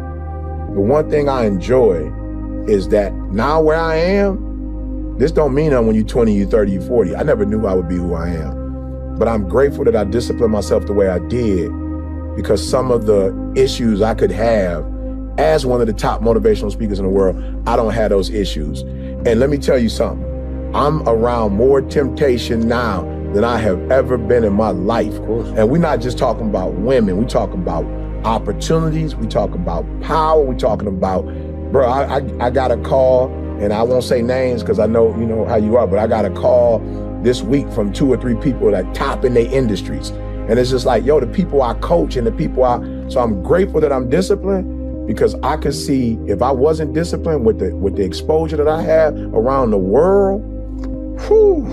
The 0.80 0.86
one 0.86 1.10
thing 1.10 1.28
I 1.28 1.46
enjoy 1.46 2.10
is 2.66 2.88
that 2.88 3.14
now 3.34 3.60
where 3.60 3.76
I 3.76 3.98
am, 3.98 5.18
this 5.18 5.30
don't 5.30 5.54
mean 5.54 5.74
I'm 5.74 5.88
when 5.88 5.96
you're 5.98 6.06
20, 6.06 6.34
you 6.34 6.46
30, 6.48 6.72
you 6.72 6.82
40. 6.82 7.18
I 7.18 7.24
never 7.24 7.44
knew 7.44 7.66
I 7.66 7.74
would 7.74 7.90
be 7.90 7.98
who 7.98 8.14
I 8.14 8.30
am. 8.30 9.18
But 9.20 9.28
I'm 9.28 9.46
grateful 9.50 9.84
that 9.84 9.96
I 9.98 10.06
disciplined 10.06 10.54
myself 10.54 10.86
the 10.86 10.94
way 10.94 11.10
I 11.10 11.20
did 11.28 11.70
because 12.38 12.66
some 12.66 12.92
of 12.92 13.08
the 13.08 13.36
issues 13.58 14.02
I 14.02 14.14
could 14.14 14.32
have 14.32 14.90
as 15.38 15.66
one 15.66 15.82
of 15.82 15.88
the 15.88 15.92
top 15.92 16.22
motivational 16.22 16.72
speakers 16.72 16.98
in 16.98 17.04
the 17.04 17.12
world, 17.12 17.36
I 17.68 17.76
don't 17.76 17.94
have 17.94 18.12
those 18.12 18.30
issues. 18.30 18.80
And 18.80 19.38
let 19.42 19.50
me 19.50 19.58
tell 19.58 19.78
you 19.78 19.90
something. 19.90 20.26
I'm 20.74 21.02
around 21.10 21.56
more 21.56 21.82
temptation 21.82 22.70
now 22.70 23.02
than 23.34 23.44
I 23.44 23.58
have 23.58 23.92
ever 23.92 24.18
been 24.18 24.46
in 24.46 24.54
my 24.54 24.70
life. 24.70 25.14
And 25.58 25.70
we're 25.70 25.80
not 25.80 26.00
just 26.00 26.18
talking 26.18 26.48
about 26.48 26.76
women, 26.76 27.18
we're 27.18 27.28
talking 27.28 27.62
about 27.62 27.84
opportunities. 28.26 29.16
We 29.16 29.28
talk 29.28 29.54
about 29.54 29.86
power. 30.02 30.42
We 30.44 30.56
talking 30.56 30.88
about, 30.88 31.24
bro. 31.72 31.88
I, 31.88 32.18
I, 32.18 32.48
I 32.48 32.50
got 32.50 32.72
a 32.72 32.78
call, 32.78 33.32
and 33.60 33.74
I 33.74 33.84
won't 33.84 34.04
say 34.04 34.22
names 34.22 34.62
because 34.62 34.80
I 34.80 34.86
know 34.86 35.18
you 35.18 35.26
know 35.26 35.46
how 35.46 35.56
you 35.56 35.78
are, 35.78 35.88
but 35.88 36.00
I 36.00 36.08
got 36.08 36.26
a 36.26 36.30
call 36.30 36.80
this 37.24 37.42
week 37.42 37.70
from 37.72 37.92
two 37.92 38.12
or 38.12 38.18
three 38.18 38.36
people 38.36 38.72
that 38.72 38.94
top 38.94 39.26
in 39.26 39.34
their 39.34 39.52
industries, 39.52 40.10
and 40.10 40.58
it's 40.60 40.70
just 40.70 40.86
like, 40.86 41.06
yo, 41.06 41.20
the 41.20 41.28
people 41.28 41.62
I 41.62 41.74
coach 41.76 42.16
and 42.16 42.26
the 42.26 42.32
people 42.32 42.64
I. 42.64 42.80
So 43.10 43.20
I'm 43.20 43.42
grateful 43.44 43.82
that 43.82 43.92
I'm 43.92 44.10
disciplined 44.10 45.08
because 45.08 45.34
I 45.42 45.58
could 45.58 45.74
see 45.74 46.20
if 46.28 46.44
I 46.44 46.52
wasn't 46.52 46.94
disciplined 46.94 47.46
with 47.46 47.60
the 47.60 47.76
with 47.76 47.96
the 47.96 48.04
exposure 48.04 48.58
that 48.58 48.68
I 48.68 48.82
have 48.84 49.18
around 49.34 49.72
the 49.72 49.78
world, 49.78 50.42
whew, 51.28 51.66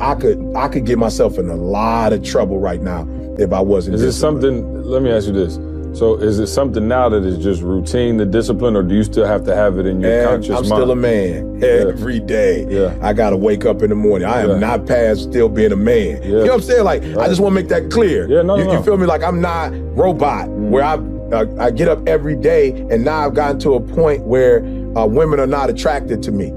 I 0.00 0.14
could 0.14 0.54
I 0.54 0.68
could 0.68 0.86
get 0.86 0.98
myself 0.98 1.38
in 1.38 1.48
a 1.48 1.56
lot 1.56 2.12
of 2.12 2.22
trouble 2.22 2.58
right 2.58 2.80
now 2.80 3.08
if 3.38 3.52
I 3.52 3.60
wasn't. 3.60 3.96
Is 3.96 4.02
it 4.02 4.12
something? 4.12 4.75
Let 4.86 5.02
me 5.02 5.10
ask 5.10 5.26
you 5.26 5.32
this. 5.32 5.56
So 5.98 6.16
is 6.16 6.38
it 6.38 6.48
something 6.48 6.86
now 6.86 7.08
that 7.08 7.24
is 7.24 7.38
just 7.38 7.62
routine, 7.62 8.18
the 8.18 8.26
discipline, 8.26 8.76
or 8.76 8.82
do 8.82 8.94
you 8.94 9.02
still 9.02 9.24
have 9.24 9.44
to 9.44 9.54
have 9.54 9.78
it 9.78 9.86
in 9.86 10.00
your 10.00 10.12
and 10.12 10.28
conscious 10.28 10.50
I'm 10.50 10.54
mind? 10.68 10.72
I'm 10.72 10.78
still 10.78 10.90
a 10.90 10.96
man 10.96 11.64
every 11.64 12.18
yeah. 12.18 12.26
day. 12.26 12.66
Yeah. 12.68 12.98
I 13.00 13.14
gotta 13.14 13.36
wake 13.36 13.64
up 13.64 13.82
in 13.82 13.88
the 13.88 13.96
morning. 13.96 14.28
I 14.28 14.42
am 14.42 14.50
yeah. 14.50 14.58
not 14.58 14.86
past 14.86 15.22
still 15.22 15.48
being 15.48 15.72
a 15.72 15.76
man. 15.76 16.22
Yeah. 16.22 16.28
You 16.28 16.32
know 16.32 16.42
what 16.42 16.52
I'm 16.54 16.62
saying? 16.62 16.84
Like 16.84 17.02
right. 17.02 17.18
I 17.18 17.28
just 17.28 17.40
want 17.40 17.56
to 17.56 17.62
make 17.62 17.68
that 17.68 17.90
clear. 17.90 18.28
Yeah, 18.28 18.42
no, 18.42 18.58
you, 18.58 18.64
no. 18.64 18.74
you 18.74 18.82
feel 18.82 18.98
me? 18.98 19.06
Like 19.06 19.22
I'm 19.22 19.40
not 19.40 19.72
robot 19.96 20.48
mm. 20.48 20.68
where 20.68 20.84
I 20.84 20.94
uh, 21.34 21.46
I 21.58 21.70
get 21.70 21.88
up 21.88 22.06
every 22.06 22.36
day, 22.36 22.70
and 22.90 23.04
now 23.04 23.26
I've 23.26 23.34
gotten 23.34 23.58
to 23.60 23.74
a 23.74 23.80
point 23.80 24.22
where 24.24 24.58
uh, 24.96 25.06
women 25.06 25.40
are 25.40 25.46
not 25.46 25.70
attracted 25.70 26.22
to 26.24 26.30
me 26.30 26.52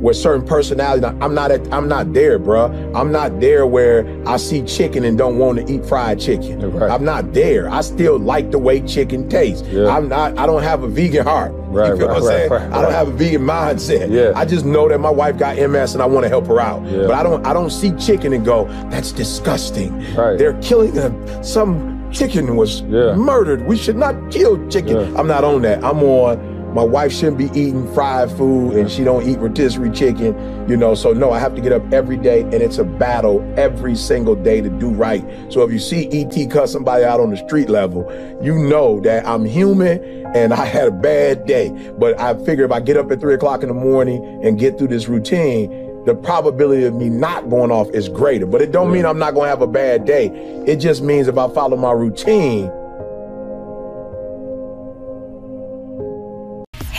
with 0.00 0.16
certain 0.16 0.46
personality. 0.46 1.04
I'm 1.20 1.34
not 1.34 1.50
at, 1.50 1.72
I'm 1.72 1.88
not 1.88 2.12
there, 2.12 2.38
bro. 2.38 2.66
I'm 2.94 3.12
not 3.12 3.40
there 3.40 3.66
where 3.66 4.06
I 4.26 4.36
see 4.36 4.62
chicken 4.62 5.04
and 5.04 5.16
don't 5.16 5.38
want 5.38 5.58
to 5.58 5.72
eat 5.72 5.84
fried 5.84 6.20
chicken. 6.20 6.72
Right. 6.72 6.90
I'm 6.90 7.04
not 7.04 7.32
there. 7.32 7.68
I 7.68 7.82
still 7.82 8.18
like 8.18 8.50
the 8.50 8.58
way 8.58 8.80
chicken 8.80 9.28
tastes. 9.28 9.66
Yeah. 9.68 9.88
I'm 9.88 10.08
not. 10.08 10.38
I 10.38 10.46
don't 10.46 10.62
have 10.62 10.82
a 10.82 10.88
vegan 10.88 11.24
heart. 11.24 11.52
Right, 11.70 11.90
you 11.90 11.98
feel 11.98 12.08
right, 12.08 12.14
what 12.14 12.22
I'm 12.22 12.28
saying? 12.28 12.50
Right, 12.50 12.72
I 12.72 12.82
don't 12.82 12.92
have 12.92 13.08
a 13.08 13.12
vegan 13.12 13.42
mindset. 13.42 14.10
Yeah. 14.10 14.32
I 14.34 14.44
just 14.44 14.64
know 14.64 14.88
that 14.88 14.98
my 14.98 15.10
wife 15.10 15.38
got 15.38 15.56
MS 15.56 15.94
and 15.94 16.02
I 16.02 16.06
want 16.06 16.24
to 16.24 16.28
help 16.28 16.46
her 16.46 16.60
out. 16.60 16.84
Yeah. 16.84 17.06
But 17.06 17.12
I 17.12 17.22
don't. 17.22 17.46
I 17.46 17.52
don't 17.52 17.70
see 17.70 17.92
chicken 17.92 18.32
and 18.32 18.44
go, 18.44 18.64
that's 18.90 19.12
disgusting. 19.12 19.92
Right. 20.14 20.36
They're 20.38 20.60
killing 20.62 20.96
a, 20.98 21.44
some 21.44 22.00
chicken 22.12 22.56
was 22.56 22.82
yeah. 22.82 23.14
murdered. 23.14 23.66
We 23.66 23.76
should 23.76 23.96
not 23.96 24.32
kill 24.32 24.68
chicken. 24.68 25.16
I'm 25.16 25.26
not 25.26 25.44
on 25.44 25.62
that. 25.62 25.84
I'm 25.84 26.02
on 26.02 26.49
my 26.74 26.84
wife 26.84 27.12
shouldn't 27.12 27.38
be 27.38 27.46
eating 27.46 27.92
fried 27.92 28.30
food 28.32 28.76
and 28.76 28.90
she 28.90 29.02
don't 29.02 29.28
eat 29.28 29.38
rotisserie 29.38 29.90
chicken, 29.90 30.68
you 30.68 30.76
know. 30.76 30.94
So 30.94 31.12
no, 31.12 31.32
I 31.32 31.38
have 31.38 31.54
to 31.56 31.60
get 31.60 31.72
up 31.72 31.82
every 31.92 32.16
day 32.16 32.42
and 32.42 32.54
it's 32.54 32.78
a 32.78 32.84
battle 32.84 33.42
every 33.58 33.96
single 33.96 34.36
day 34.36 34.60
to 34.60 34.68
do 34.68 34.88
right. 34.90 35.24
So 35.52 35.62
if 35.62 35.72
you 35.72 35.78
see 35.78 36.08
ET 36.12 36.50
cut 36.50 36.68
somebody 36.68 37.04
out 37.04 37.18
on 37.20 37.30
the 37.30 37.36
street 37.36 37.68
level, 37.68 38.08
you 38.40 38.56
know 38.56 39.00
that 39.00 39.26
I'm 39.26 39.44
human 39.44 40.00
and 40.34 40.54
I 40.54 40.64
had 40.64 40.88
a 40.88 40.92
bad 40.92 41.44
day. 41.46 41.70
But 41.98 42.20
I 42.20 42.34
figure 42.44 42.64
if 42.64 42.72
I 42.72 42.80
get 42.80 42.96
up 42.96 43.10
at 43.10 43.20
three 43.20 43.34
o'clock 43.34 43.62
in 43.62 43.68
the 43.68 43.74
morning 43.74 44.44
and 44.44 44.58
get 44.58 44.78
through 44.78 44.88
this 44.88 45.08
routine, 45.08 46.04
the 46.06 46.14
probability 46.14 46.84
of 46.84 46.94
me 46.94 47.08
not 47.08 47.50
going 47.50 47.70
off 47.70 47.90
is 47.90 48.08
greater. 48.08 48.46
But 48.46 48.62
it 48.62 48.72
don't 48.72 48.92
mean 48.92 49.04
I'm 49.04 49.18
not 49.18 49.34
gonna 49.34 49.48
have 49.48 49.62
a 49.62 49.66
bad 49.66 50.04
day. 50.04 50.26
It 50.66 50.76
just 50.76 51.02
means 51.02 51.28
if 51.28 51.36
I 51.36 51.48
follow 51.50 51.76
my 51.76 51.92
routine, 51.92 52.70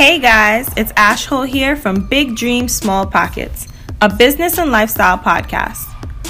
Hey 0.01 0.17
guys, 0.17 0.67
it's 0.75 0.91
Ash 0.97 1.27
Hole 1.27 1.43
here 1.43 1.75
from 1.75 2.07
Big 2.07 2.35
Dreams 2.35 2.73
Small 2.73 3.05
Pockets, 3.05 3.67
a 4.01 4.11
business 4.11 4.57
and 4.57 4.71
lifestyle 4.71 5.15
podcast. 5.15 5.85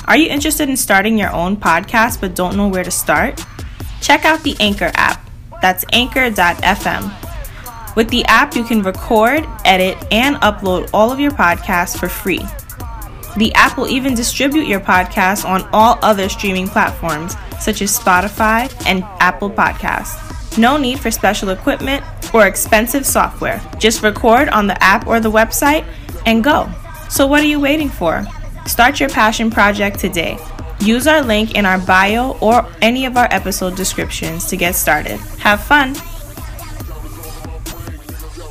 Are 0.10 0.18
you 0.18 0.28
interested 0.28 0.68
in 0.68 0.76
starting 0.76 1.18
your 1.18 1.32
own 1.32 1.56
podcast 1.56 2.20
but 2.20 2.36
don't 2.36 2.58
know 2.58 2.68
where 2.68 2.84
to 2.84 2.92
start? 2.92 3.42
Check 4.02 4.26
out 4.26 4.44
the 4.44 4.58
Anchor 4.60 4.92
app. 4.96 5.26
That's 5.62 5.86
anchor.fm. 5.94 7.96
With 7.96 8.10
the 8.10 8.26
app, 8.26 8.58
you 8.58 8.66
can 8.66 8.82
record, 8.82 9.48
edit, 9.64 9.98
and 10.12 10.36
upload 10.42 10.90
all 10.94 11.10
of 11.10 11.22
your 11.22 11.32
podcasts 11.32 11.98
for 11.98 12.10
free. 12.10 12.46
The 13.38 13.54
app 13.54 13.78
will 13.78 13.88
even 13.88 14.16
distribute 14.16 14.68
your 14.68 14.82
podcast 14.82 15.48
on 15.48 15.64
all 15.72 15.98
other 16.02 16.28
streaming 16.28 16.68
platforms 16.68 17.38
such 17.62 17.82
as 17.82 17.98
Spotify 17.98 18.70
and 18.86 19.06
Apple 19.22 19.50
Podcasts. 19.50 20.58
No 20.58 20.76
need 20.76 21.00
for 21.00 21.10
special 21.10 21.52
equipment 21.52 22.04
or 22.34 22.48
expensive 22.48 23.06
software. 23.06 23.62
Just 23.78 24.04
record 24.04 24.50
on 24.50 24.68
the 24.68 24.82
app 24.84 25.08
or 25.08 25.20
the 25.20 25.32
website 25.32 25.86
and 26.26 26.44
go. 26.44 26.70
So, 27.10 27.28
what 27.28 27.42
are 27.42 27.48
you 27.48 27.60
waiting 27.60 27.90
for? 27.90 28.26
Start 28.66 29.00
your 29.00 29.10
passion 29.10 29.50
project 29.50 30.00
today. 30.00 30.38
Use 30.80 31.08
our 31.08 31.22
link 31.22 31.56
in 31.56 31.66
our 31.66 31.78
bio 31.80 32.38
or 32.40 32.68
any 32.82 33.06
of 33.06 33.18
our 33.18 33.28
episode 33.32 33.76
descriptions 33.76 34.46
to 34.46 34.58
get 34.58 34.76
started. 34.76 35.20
Have 35.40 35.64
fun! 35.64 35.96